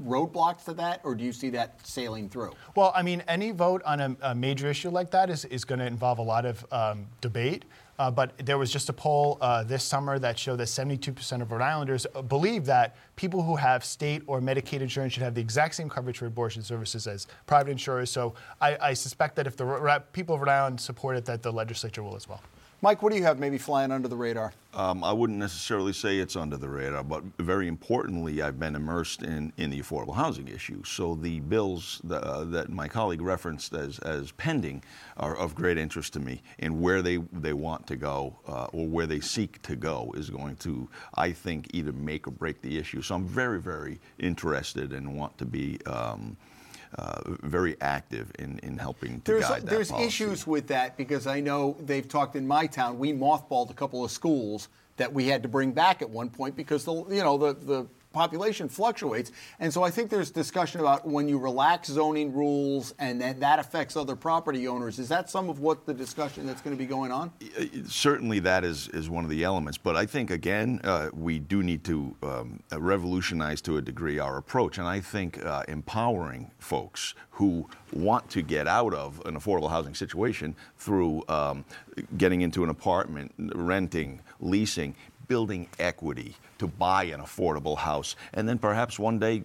roadblocks 0.00 0.64
to 0.66 0.74
that, 0.74 1.00
or 1.02 1.16
do 1.16 1.24
you 1.24 1.32
see 1.32 1.50
that 1.50 1.84
sailing 1.84 2.28
through? 2.28 2.52
Well, 2.76 2.92
I 2.94 3.02
mean, 3.02 3.24
any 3.26 3.50
vote 3.50 3.82
on 3.84 3.98
a, 4.00 4.16
a 4.22 4.34
major 4.36 4.68
issue 4.68 4.90
like 4.90 5.10
that 5.10 5.30
is, 5.30 5.44
is 5.46 5.64
going 5.64 5.80
to 5.80 5.86
involve 5.86 6.20
a 6.20 6.22
lot 6.22 6.46
of 6.46 6.64
um, 6.70 7.06
debate. 7.20 7.64
Uh, 7.98 8.10
but 8.10 8.32
there 8.38 8.58
was 8.58 8.72
just 8.72 8.88
a 8.88 8.92
poll 8.92 9.38
uh, 9.40 9.62
this 9.62 9.84
summer 9.84 10.18
that 10.18 10.38
showed 10.38 10.56
that 10.56 10.68
72% 10.68 11.42
of 11.42 11.52
Rhode 11.52 11.62
Islanders 11.62 12.06
uh, 12.14 12.22
believe 12.22 12.64
that 12.66 12.96
people 13.16 13.42
who 13.42 13.56
have 13.56 13.84
state 13.84 14.22
or 14.26 14.40
Medicaid 14.40 14.80
insurance 14.80 15.12
should 15.12 15.22
have 15.22 15.34
the 15.34 15.40
exact 15.40 15.74
same 15.74 15.88
coverage 15.88 16.18
for 16.18 16.26
abortion 16.26 16.62
services 16.62 17.06
as 17.06 17.26
private 17.46 17.70
insurers. 17.70 18.10
So 18.10 18.34
I, 18.60 18.76
I 18.80 18.92
suspect 18.94 19.36
that 19.36 19.46
if 19.46 19.56
the 19.56 20.02
people 20.12 20.34
of 20.34 20.40
Rhode 20.40 20.50
Island 20.50 20.80
support 20.80 21.16
it, 21.16 21.24
that 21.26 21.42
the 21.42 21.52
legislature 21.52 22.02
will 22.02 22.16
as 22.16 22.28
well. 22.28 22.40
Mike, 22.84 23.00
what 23.00 23.12
do 23.12 23.16
you 23.16 23.22
have 23.22 23.38
maybe 23.38 23.58
flying 23.58 23.92
under 23.92 24.08
the 24.08 24.16
radar? 24.16 24.52
Um, 24.74 25.04
I 25.04 25.12
wouldn't 25.12 25.38
necessarily 25.38 25.92
say 25.92 26.18
it's 26.18 26.34
under 26.34 26.56
the 26.56 26.68
radar, 26.68 27.04
but 27.04 27.22
very 27.38 27.68
importantly, 27.68 28.42
I've 28.42 28.58
been 28.58 28.74
immersed 28.74 29.22
in, 29.22 29.52
in 29.56 29.70
the 29.70 29.80
affordable 29.80 30.16
housing 30.16 30.48
issue. 30.48 30.82
So 30.82 31.14
the 31.14 31.38
bills 31.38 32.00
that, 32.02 32.24
uh, 32.24 32.42
that 32.46 32.70
my 32.70 32.88
colleague 32.88 33.20
referenced 33.20 33.72
as, 33.72 34.00
as 34.00 34.32
pending 34.32 34.82
are 35.16 35.36
of 35.36 35.54
great 35.54 35.78
interest 35.78 36.12
to 36.14 36.20
me, 36.20 36.42
and 36.58 36.82
where 36.82 37.02
they, 37.02 37.18
they 37.18 37.52
want 37.52 37.86
to 37.86 37.94
go 37.94 38.36
uh, 38.48 38.64
or 38.72 38.88
where 38.88 39.06
they 39.06 39.20
seek 39.20 39.62
to 39.62 39.76
go 39.76 40.12
is 40.16 40.28
going 40.28 40.56
to, 40.56 40.88
I 41.14 41.30
think, 41.30 41.68
either 41.72 41.92
make 41.92 42.26
or 42.26 42.32
break 42.32 42.62
the 42.62 42.78
issue. 42.78 43.00
So 43.00 43.14
I'm 43.14 43.26
very, 43.26 43.60
very 43.60 44.00
interested 44.18 44.92
and 44.92 45.16
want 45.16 45.38
to 45.38 45.44
be. 45.44 45.78
Um, 45.86 46.36
uh, 46.98 47.20
very 47.42 47.76
active 47.80 48.30
in, 48.38 48.58
in 48.62 48.76
helping 48.76 49.20
to 49.22 49.32
there's, 49.32 49.48
guide 49.48 49.62
that 49.62 49.70
There's 49.70 49.90
policy. 49.90 50.06
issues 50.06 50.46
with 50.46 50.66
that 50.68 50.96
because 50.96 51.26
I 51.26 51.40
know 51.40 51.76
they've 51.80 52.06
talked 52.06 52.36
in 52.36 52.46
my 52.46 52.66
town. 52.66 52.98
We 52.98 53.12
mothballed 53.12 53.70
a 53.70 53.74
couple 53.74 54.04
of 54.04 54.10
schools 54.10 54.68
that 54.96 55.12
we 55.12 55.26
had 55.26 55.42
to 55.42 55.48
bring 55.48 55.72
back 55.72 56.02
at 56.02 56.10
one 56.10 56.28
point 56.28 56.54
because 56.54 56.84
the 56.84 56.92
you 56.92 57.22
know 57.22 57.38
the 57.38 57.54
the 57.54 57.86
population 58.12 58.68
fluctuates. 58.68 59.32
And 59.60 59.72
so 59.72 59.82
I 59.82 59.90
think 59.90 60.10
there's 60.10 60.30
discussion 60.30 60.80
about 60.80 61.06
when 61.06 61.28
you 61.28 61.38
relax 61.38 61.88
zoning 61.88 62.32
rules 62.32 62.94
and 62.98 63.20
that, 63.20 63.40
that 63.40 63.58
affects 63.58 63.96
other 63.96 64.16
property 64.16 64.68
owners. 64.68 64.98
Is 64.98 65.08
that 65.08 65.30
some 65.30 65.48
of 65.48 65.60
what 65.60 65.86
the 65.86 65.94
discussion 65.94 66.46
that's 66.46 66.62
going 66.62 66.76
to 66.76 66.78
be 66.78 66.86
going 66.86 67.10
on? 67.10 67.32
Certainly, 67.86 68.40
that 68.40 68.64
is, 68.64 68.88
is 68.88 69.08
one 69.08 69.24
of 69.24 69.30
the 69.30 69.44
elements. 69.44 69.78
But 69.78 69.96
I 69.96 70.06
think, 70.06 70.30
again, 70.30 70.80
uh, 70.84 71.10
we 71.12 71.38
do 71.38 71.62
need 71.62 71.84
to 71.84 72.14
um, 72.22 72.62
revolutionize 72.72 73.60
to 73.62 73.78
a 73.78 73.82
degree 73.82 74.18
our 74.18 74.36
approach. 74.38 74.78
And 74.78 74.86
I 74.86 75.00
think 75.00 75.44
uh, 75.44 75.64
empowering 75.68 76.50
folks 76.58 77.14
who 77.32 77.68
want 77.92 78.28
to 78.30 78.42
get 78.42 78.68
out 78.68 78.94
of 78.94 79.20
an 79.26 79.34
affordable 79.34 79.70
housing 79.70 79.94
situation 79.94 80.54
through 80.76 81.22
um, 81.28 81.64
getting 82.16 82.42
into 82.42 82.62
an 82.62 82.70
apartment, 82.70 83.32
renting, 83.54 84.20
leasing, 84.40 84.94
building 85.32 85.66
equity 85.78 86.36
to 86.58 86.66
buy 86.66 87.04
an 87.04 87.18
affordable 87.18 87.78
house, 87.78 88.16
and 88.34 88.46
then 88.46 88.58
perhaps 88.58 88.98
one 88.98 89.18
day 89.18 89.42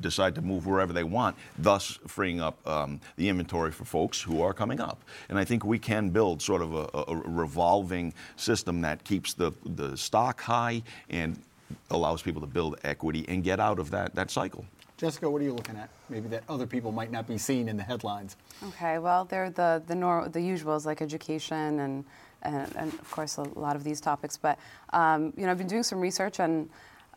decide 0.00 0.34
to 0.34 0.40
move 0.40 0.66
wherever 0.66 0.90
they 0.94 1.04
want, 1.04 1.36
thus 1.58 1.98
freeing 2.06 2.40
up 2.40 2.56
um, 2.66 2.98
the 3.16 3.28
inventory 3.28 3.70
for 3.70 3.84
folks 3.84 4.22
who 4.22 4.40
are 4.40 4.54
coming 4.54 4.80
up. 4.80 4.98
And 5.28 5.38
I 5.38 5.44
think 5.44 5.66
we 5.66 5.78
can 5.78 6.08
build 6.08 6.40
sort 6.40 6.62
of 6.62 6.72
a, 6.74 7.12
a 7.12 7.16
revolving 7.26 8.14
system 8.36 8.80
that 8.80 9.04
keeps 9.04 9.34
the, 9.34 9.52
the 9.66 9.98
stock 9.98 10.40
high 10.40 10.82
and 11.10 11.38
allows 11.90 12.22
people 12.22 12.40
to 12.40 12.46
build 12.46 12.78
equity 12.82 13.26
and 13.28 13.44
get 13.44 13.60
out 13.60 13.78
of 13.78 13.90
that, 13.90 14.14
that 14.14 14.30
cycle. 14.30 14.64
Jessica, 14.96 15.28
what 15.28 15.42
are 15.42 15.44
you 15.44 15.52
looking 15.52 15.76
at? 15.76 15.90
Maybe 16.08 16.28
that 16.28 16.44
other 16.48 16.66
people 16.66 16.90
might 16.90 17.12
not 17.12 17.26
be 17.26 17.36
seeing 17.36 17.68
in 17.68 17.76
the 17.76 17.82
headlines. 17.82 18.36
Okay, 18.68 18.98
well, 18.98 19.26
they're 19.26 19.50
the 19.50 19.82
the, 19.86 19.94
nor- 19.94 20.28
the 20.28 20.38
usuals 20.38 20.86
like 20.86 21.02
education 21.02 21.80
and 21.80 22.04
and, 22.42 22.74
and, 22.76 22.92
of 22.94 23.10
course 23.10 23.36
a 23.36 23.42
lot 23.42 23.76
of 23.76 23.84
these 23.84 24.00
topics. 24.00 24.36
But 24.36 24.58
um, 24.92 25.32
you 25.36 25.44
know, 25.44 25.50
I've 25.50 25.58
been 25.58 25.66
doing 25.66 25.82
some 25.82 26.00
research 26.00 26.40
and 26.40 26.68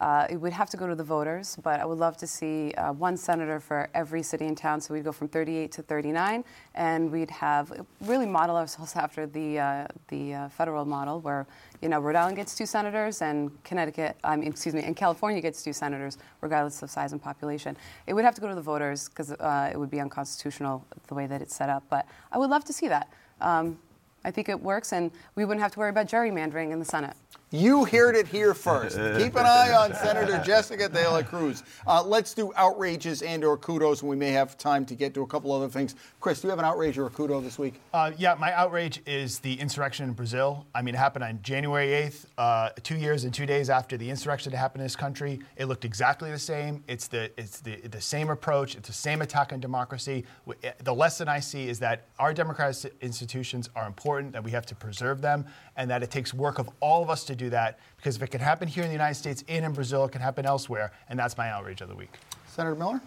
Uh, 0.01 0.27
it 0.29 0.35
would 0.35 0.51
have 0.51 0.69
to 0.69 0.75
go 0.75 0.85
to 0.87 0.95
the 0.95 1.03
voters, 1.03 1.57
but 1.63 1.79
I 1.79 1.85
would 1.85 1.99
love 1.99 2.17
to 2.17 2.27
see 2.27 2.73
uh, 2.73 2.91
one 2.91 3.15
senator 3.15 3.61
for 3.61 3.89
every 3.93 4.23
city 4.23 4.45
and 4.45 4.57
town. 4.57 4.81
So 4.81 4.93
we'd 4.93 5.05
go 5.05 5.13
from 5.13 5.29
38 5.29 5.71
to 5.71 5.81
39, 5.81 6.43
and 6.73 7.09
we'd 7.11 7.31
have 7.31 7.71
really 8.01 8.25
model 8.25 8.57
ourselves 8.57 8.95
after 8.95 9.25
the 9.25 9.59
uh, 9.59 9.87
the 10.09 10.33
uh, 10.33 10.49
federal 10.49 10.83
model, 10.83 11.21
where 11.21 11.47
you 11.81 11.87
know 11.87 12.01
Rhode 12.01 12.17
Island 12.17 12.35
gets 12.35 12.55
two 12.55 12.65
senators, 12.65 13.21
and 13.21 13.51
Connecticut, 13.63 14.17
I 14.23 14.35
mean, 14.35 14.49
excuse 14.49 14.75
me, 14.75 14.83
and 14.83 14.97
California 14.97 15.39
gets 15.39 15.63
two 15.63 15.73
senators, 15.73 16.17
regardless 16.41 16.83
of 16.83 16.89
size 16.89 17.13
and 17.13 17.21
population. 17.23 17.77
It 18.05 18.13
would 18.13 18.25
have 18.25 18.35
to 18.35 18.41
go 18.41 18.49
to 18.49 18.55
the 18.55 18.61
voters 18.61 19.07
because 19.07 19.31
uh, 19.31 19.69
it 19.71 19.77
would 19.77 19.91
be 19.91 20.01
unconstitutional 20.01 20.85
the 21.07 21.15
way 21.15 21.25
that 21.25 21.41
it's 21.41 21.55
set 21.55 21.69
up. 21.69 21.83
But 21.89 22.05
I 22.33 22.37
would 22.37 22.49
love 22.49 22.65
to 22.65 22.73
see 22.73 22.89
that. 22.89 23.07
Um, 23.39 23.79
I 24.25 24.31
think 24.31 24.49
it 24.49 24.59
works, 24.59 24.91
and 24.91 25.11
we 25.35 25.45
wouldn't 25.45 25.61
have 25.61 25.71
to 25.73 25.79
worry 25.79 25.91
about 25.91 26.07
gerrymandering 26.07 26.71
in 26.71 26.79
the 26.79 26.85
Senate. 26.85 27.15
You 27.51 27.85
heard 27.85 28.15
it 28.15 28.27
here 28.27 28.55
first. 28.55 28.97
Keep 28.97 29.35
an 29.35 29.45
eye 29.45 29.71
on 29.71 29.93
Senator 29.93 30.41
Jessica 30.45 30.89
De 30.89 31.07
La 31.07 31.21
Cruz. 31.21 31.61
Uh, 31.85 32.01
let's 32.03 32.33
do 32.33 32.51
outrages 32.55 33.21
and 33.21 33.43
or 33.43 33.55
kudos, 33.55 34.01
and 34.01 34.09
we 34.09 34.15
may 34.15 34.31
have 34.31 34.57
time 34.57 34.83
to 34.87 34.95
get 34.95 35.13
to 35.13 35.21
a 35.21 35.27
couple 35.27 35.51
other 35.51 35.69
things. 35.69 35.93
Chris, 36.19 36.41
do 36.41 36.47
you 36.47 36.49
have 36.49 36.57
an 36.57 36.65
outrage 36.65 36.97
or 36.97 37.05
a 37.05 37.09
kudo 37.09 37.43
this 37.43 37.59
week? 37.59 37.79
Uh, 37.93 38.11
yeah, 38.17 38.33
my 38.33 38.51
outrage 38.53 38.99
is 39.05 39.37
the 39.39 39.53
insurrection 39.59 40.05
in 40.05 40.13
Brazil. 40.13 40.65
I 40.73 40.81
mean, 40.81 40.95
it 40.95 40.97
happened 40.97 41.23
on 41.23 41.39
January 41.43 41.89
8th, 41.89 42.25
uh, 42.39 42.69
two 42.81 42.97
years 42.97 43.25
and 43.25 43.33
two 43.33 43.45
days 43.45 43.69
after 43.69 43.95
the 43.95 44.09
insurrection 44.09 44.51
that 44.51 44.57
happened 44.57 44.81
in 44.81 44.85
this 44.85 44.95
country. 44.95 45.39
It 45.55 45.65
looked 45.65 45.85
exactly 45.85 46.31
the 46.31 46.39
same. 46.39 46.83
It's 46.87 47.07
the 47.07 47.31
it's 47.37 47.59
the 47.59 47.75
the 47.87 48.01
same 48.01 48.31
approach. 48.31 48.75
It's 48.75 48.87
the 48.87 48.93
same 48.93 49.21
attack 49.21 49.53
on 49.53 49.59
democracy. 49.59 50.25
Eh, 50.63 50.71
the 50.83 50.93
lesson 50.93 51.29
I 51.29 51.41
see 51.41 51.69
is 51.69 51.77
that 51.79 52.07
our 52.17 52.33
democratic 52.33 52.91
institutions 53.01 53.69
are 53.75 53.85
important. 53.85 54.33
That 54.33 54.43
we 54.43 54.51
have 54.51 54.65
to 54.65 54.75
preserve 54.75 55.21
them, 55.21 55.45
and 55.77 55.91
that 55.91 56.01
it 56.01 56.09
takes 56.09 56.33
work 56.33 56.57
of 56.57 56.69
all 56.79 57.03
of 57.03 57.11
us 57.11 57.23
to 57.25 57.34
do 57.35 57.49
that. 57.51 57.79
Because 57.97 58.15
if 58.15 58.23
it 58.23 58.31
can 58.31 58.41
happen 58.41 58.67
here 58.67 58.83
in 58.83 58.89
the 58.89 58.95
United 58.95 59.15
States 59.15 59.43
and 59.47 59.65
in 59.65 59.73
Brazil, 59.73 60.05
it 60.05 60.11
can 60.11 60.21
happen 60.21 60.45
elsewhere. 60.45 60.91
And 61.09 61.17
that's 61.19 61.37
my 61.37 61.49
outrage 61.49 61.81
of 61.81 61.89
the 61.89 61.95
week. 61.95 62.13
Senator 62.47 62.75
Miller? 62.75 63.01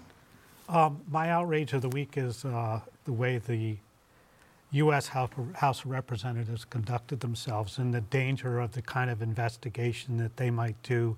Um, 0.68 1.00
my 1.10 1.30
outrage 1.30 1.72
of 1.72 1.82
the 1.82 1.88
week 1.88 2.16
is 2.16 2.44
uh, 2.44 2.80
the 3.04 3.12
way 3.12 3.38
the 3.38 3.76
U.S. 4.72 5.08
House, 5.08 5.30
House 5.54 5.84
of 5.84 5.90
Representatives 5.90 6.66
conducted 6.66 7.20
themselves 7.20 7.78
and 7.78 7.94
the 7.94 8.02
danger 8.02 8.60
of 8.60 8.72
the 8.72 8.82
kind 8.82 9.10
of 9.10 9.22
investigation 9.22 10.18
that 10.18 10.36
they 10.36 10.50
might 10.50 10.80
do, 10.82 11.16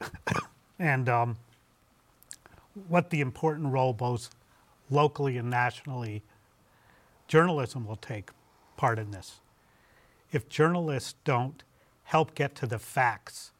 and 0.80 1.08
um, 1.08 1.36
what 2.88 3.10
the 3.10 3.20
important 3.20 3.72
role, 3.72 3.92
both 3.92 4.30
locally 4.90 5.36
and 5.36 5.48
nationally, 5.48 6.22
journalism 7.28 7.86
will 7.86 7.96
take 7.96 8.30
part 8.76 8.98
in 8.98 9.12
this. 9.12 9.40
If 10.32 10.48
journalists 10.48 11.14
don't 11.24 11.62
help 12.08 12.34
get 12.34 12.54
to 12.54 12.66
the 12.66 12.78
facts 12.78 13.50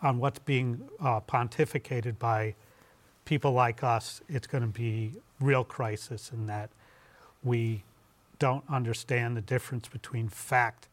on 0.00 0.18
what's 0.18 0.38
being 0.38 0.88
uh, 1.00 1.18
pontificated 1.20 2.16
by 2.20 2.54
people 3.24 3.50
like 3.50 3.82
us, 3.82 4.20
it's 4.28 4.46
going 4.46 4.62
to 4.62 4.68
be 4.68 5.10
real 5.40 5.64
crisis 5.64 6.30
in 6.32 6.46
that 6.46 6.70
we 7.42 7.82
don't 8.38 8.62
understand 8.70 9.36
the 9.36 9.40
difference 9.40 9.88
between 9.88 10.28
fact 10.28 10.86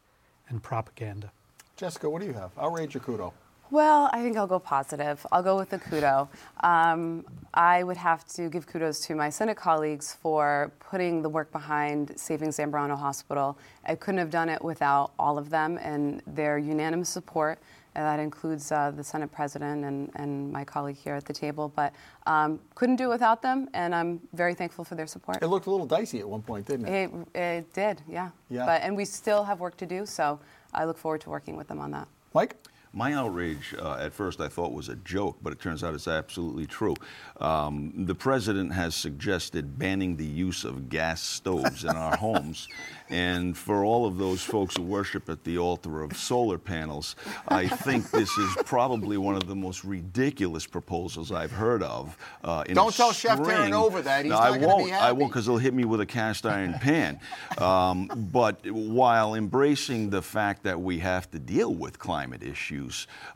and 0.48 0.60
propaganda. 0.60 1.30
Jessica, 1.76 2.10
what 2.10 2.20
do 2.20 2.26
you 2.26 2.32
have? 2.32 2.50
Outrage 2.58 2.96
or 2.96 3.00
kudo? 3.00 3.32
Well, 3.72 4.10
I 4.12 4.20
think 4.20 4.36
I'll 4.36 4.46
go 4.46 4.58
positive. 4.58 5.24
I'll 5.32 5.42
go 5.42 5.56
with 5.56 5.70
the 5.70 5.78
kudo. 5.78 6.28
Um, 6.60 7.24
I 7.54 7.82
would 7.82 7.96
have 7.96 8.22
to 8.34 8.50
give 8.50 8.66
kudos 8.66 9.00
to 9.06 9.14
my 9.14 9.30
Senate 9.30 9.56
colleagues 9.56 10.14
for 10.20 10.70
putting 10.78 11.22
the 11.22 11.30
work 11.30 11.50
behind 11.52 12.12
saving 12.20 12.50
Zambarano 12.50 12.98
Hospital. 12.98 13.56
I 13.86 13.94
couldn't 13.94 14.18
have 14.18 14.28
done 14.28 14.50
it 14.50 14.62
without 14.62 15.12
all 15.18 15.38
of 15.38 15.48
them 15.48 15.78
and 15.78 16.20
their 16.26 16.58
unanimous 16.58 17.08
support. 17.08 17.60
And 17.94 18.04
that 18.04 18.20
includes 18.20 18.70
uh, 18.70 18.90
the 18.90 19.02
Senate 19.02 19.32
President 19.32 19.86
and, 19.86 20.10
and 20.16 20.52
my 20.52 20.64
colleague 20.64 20.98
here 20.98 21.14
at 21.14 21.24
the 21.24 21.32
table. 21.32 21.72
But 21.74 21.94
um, 22.26 22.60
couldn't 22.74 22.96
do 22.96 23.04
it 23.04 23.08
without 23.08 23.40
them, 23.40 23.70
and 23.72 23.94
I'm 23.94 24.20
very 24.34 24.52
thankful 24.52 24.84
for 24.84 24.96
their 24.96 25.06
support. 25.06 25.38
It 25.42 25.46
looked 25.46 25.66
a 25.66 25.70
little 25.70 25.86
dicey 25.86 26.18
at 26.18 26.28
one 26.28 26.42
point, 26.42 26.66
didn't 26.66 26.88
it? 26.88 27.10
It, 27.10 27.38
it 27.38 27.72
did, 27.72 28.02
yeah. 28.06 28.32
Yeah. 28.50 28.66
But, 28.66 28.82
and 28.82 28.94
we 28.94 29.06
still 29.06 29.44
have 29.44 29.60
work 29.60 29.78
to 29.78 29.86
do, 29.86 30.04
so 30.04 30.38
I 30.74 30.84
look 30.84 30.98
forward 30.98 31.22
to 31.22 31.30
working 31.30 31.56
with 31.56 31.68
them 31.68 31.80
on 31.80 31.90
that. 31.92 32.06
Mike? 32.34 32.56
My 32.94 33.14
outrage 33.14 33.74
uh, 33.80 33.94
at 34.00 34.12
first 34.12 34.40
I 34.40 34.48
thought 34.48 34.72
was 34.72 34.90
a 34.90 34.96
joke, 34.96 35.38
but 35.42 35.52
it 35.52 35.60
turns 35.60 35.82
out 35.82 35.94
it's 35.94 36.08
absolutely 36.08 36.66
true. 36.66 36.94
Um, 37.40 37.92
the 38.06 38.14
president 38.14 38.72
has 38.74 38.94
suggested 38.94 39.78
banning 39.78 40.16
the 40.16 40.26
use 40.26 40.64
of 40.64 40.90
gas 40.90 41.22
stoves 41.22 41.84
in 41.84 41.90
our 41.96 42.16
homes. 42.18 42.68
And 43.08 43.56
for 43.56 43.84
all 43.84 44.06
of 44.06 44.16
those 44.18 44.42
folks 44.42 44.76
who 44.76 44.82
worship 44.82 45.28
at 45.28 45.42
the 45.44 45.58
altar 45.58 46.02
of 46.02 46.16
solar 46.16 46.56
panels, 46.58 47.16
I 47.48 47.66
think 47.66 48.10
this 48.10 48.30
is 48.38 48.56
probably 48.64 49.16
one 49.18 49.36
of 49.36 49.46
the 49.46 49.54
most 49.54 49.84
ridiculous 49.84 50.66
proposals 50.66 51.30
I've 51.32 51.50
heard 51.52 51.82
of. 51.82 52.16
Uh, 52.44 52.64
in 52.66 52.74
Don't 52.74 52.94
tell 52.94 53.12
Chef 53.12 53.38
string- 53.42 53.56
Terranova 53.72 54.02
that. 54.04 54.24
He's 54.24 54.30
No, 54.30 54.36
not 54.38 54.44
I 54.44 54.58
gonna 54.58 54.60
be 54.60 54.66
won't. 54.90 54.92
I 54.92 55.12
won't 55.12 55.30
because 55.32 55.46
he'll 55.46 55.58
hit 55.58 55.72
me 55.74 55.84
with 55.84 56.00
a 56.00 56.06
cast 56.06 56.44
iron 56.46 56.74
pan. 56.74 57.20
Um, 57.58 58.10
but 58.32 58.64
while 58.70 59.34
embracing 59.34 60.08
the 60.10 60.22
fact 60.22 60.62
that 60.64 60.80
we 60.80 60.98
have 61.00 61.30
to 61.32 61.38
deal 61.38 61.74
with 61.74 61.98
climate 61.98 62.42
issues, 62.42 62.81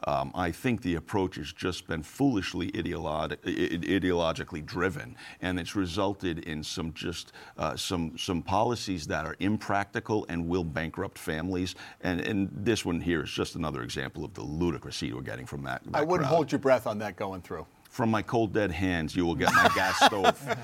um, 0.07 0.33
I 0.35 0.51
think 0.51 0.83
the 0.83 0.97
approach 0.97 1.37
has 1.37 1.53
just 1.53 1.87
been 1.87 2.03
foolishly 2.03 2.71
ideolo- 2.73 3.37
ideologically 3.37 4.65
driven, 4.65 5.17
and 5.41 5.59
it's 5.59 5.77
resulted 5.77 6.41
in 6.41 6.63
some 6.63 6.93
just 6.95 7.33
uh, 7.59 7.77
some 7.77 8.17
some 8.19 8.43
policies 8.43 9.07
that 9.07 9.25
are 9.25 9.37
impractical 9.41 10.27
and 10.29 10.49
will 10.49 10.65
bankrupt 10.65 11.19
families. 11.19 11.75
And, 12.03 12.21
and 12.21 12.49
this 12.53 12.85
one 12.85 13.01
here 13.01 13.23
is 13.23 13.31
just 13.31 13.55
another 13.55 13.83
example 13.83 14.25
of 14.25 14.35
the 14.35 14.43
ludicrousy 14.43 15.13
we're 15.13 15.23
getting 15.23 15.47
from 15.47 15.63
that. 15.65 15.83
I 15.95 16.03
wouldn't 16.03 16.29
crowd. 16.29 16.37
hold 16.37 16.53
your 16.53 16.59
breath 16.59 16.87
on 16.87 16.99
that 16.99 17.17
going 17.17 17.43
through. 17.43 17.67
From 17.91 18.11
my 18.11 18.23
cold 18.23 18.53
dead 18.53 18.71
hands, 18.71 19.17
you 19.17 19.25
will 19.25 19.35
get 19.35 19.53
my 19.55 19.71
gas 19.75 19.99
stove. 20.07 20.57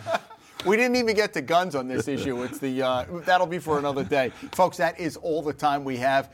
We 0.66 0.77
didn't 0.77 0.97
even 0.97 1.16
get 1.16 1.33
to 1.33 1.42
guns 1.42 1.75
on 1.75 1.88
this 1.88 2.07
issue. 2.07 2.42
It's 2.45 2.59
the 2.59 2.83
uh, 2.83 3.05
that'll 3.25 3.47
be 3.47 3.59
for 3.59 3.79
another 3.79 4.05
day, 4.05 4.33
folks. 4.53 4.77
That 4.77 4.99
is 5.01 5.16
all 5.16 5.42
the 5.42 5.53
time 5.53 5.83
we 5.83 5.97
have. 5.97 6.31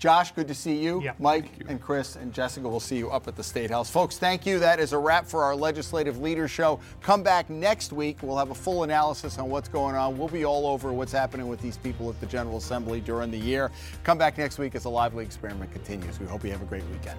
Josh, 0.00 0.32
good 0.32 0.48
to 0.48 0.54
see 0.54 0.78
you. 0.78 1.02
Yeah. 1.02 1.12
Mike 1.18 1.50
and 1.68 1.78
Chris 1.78 2.16
and 2.16 2.32
Jessica 2.32 2.66
will 2.66 2.80
see 2.80 2.96
you 2.96 3.10
up 3.10 3.28
at 3.28 3.36
the 3.36 3.44
State 3.44 3.70
House. 3.70 3.90
Folks, 3.90 4.16
thank 4.16 4.46
you. 4.46 4.58
That 4.58 4.80
is 4.80 4.94
a 4.94 4.98
wrap 4.98 5.26
for 5.26 5.44
our 5.44 5.54
Legislative 5.54 6.18
Leaders 6.22 6.50
Show. 6.50 6.80
Come 7.02 7.22
back 7.22 7.50
next 7.50 7.92
week. 7.92 8.16
We'll 8.22 8.38
have 8.38 8.50
a 8.50 8.54
full 8.54 8.82
analysis 8.82 9.38
on 9.38 9.50
what's 9.50 9.68
going 9.68 9.94
on. 9.94 10.16
We'll 10.16 10.28
be 10.28 10.46
all 10.46 10.66
over 10.66 10.90
what's 10.90 11.12
happening 11.12 11.48
with 11.48 11.60
these 11.60 11.76
people 11.76 12.08
at 12.08 12.18
the 12.18 12.26
General 12.26 12.56
Assembly 12.56 13.02
during 13.02 13.30
the 13.30 13.38
year. 13.38 13.70
Come 14.02 14.16
back 14.16 14.38
next 14.38 14.58
week 14.58 14.74
as 14.74 14.84
the 14.84 14.90
lively 14.90 15.22
experiment 15.22 15.70
continues. 15.70 16.18
We 16.18 16.24
hope 16.24 16.44
you 16.44 16.50
have 16.50 16.62
a 16.62 16.66
great 16.66 16.84
weekend. 16.90 17.18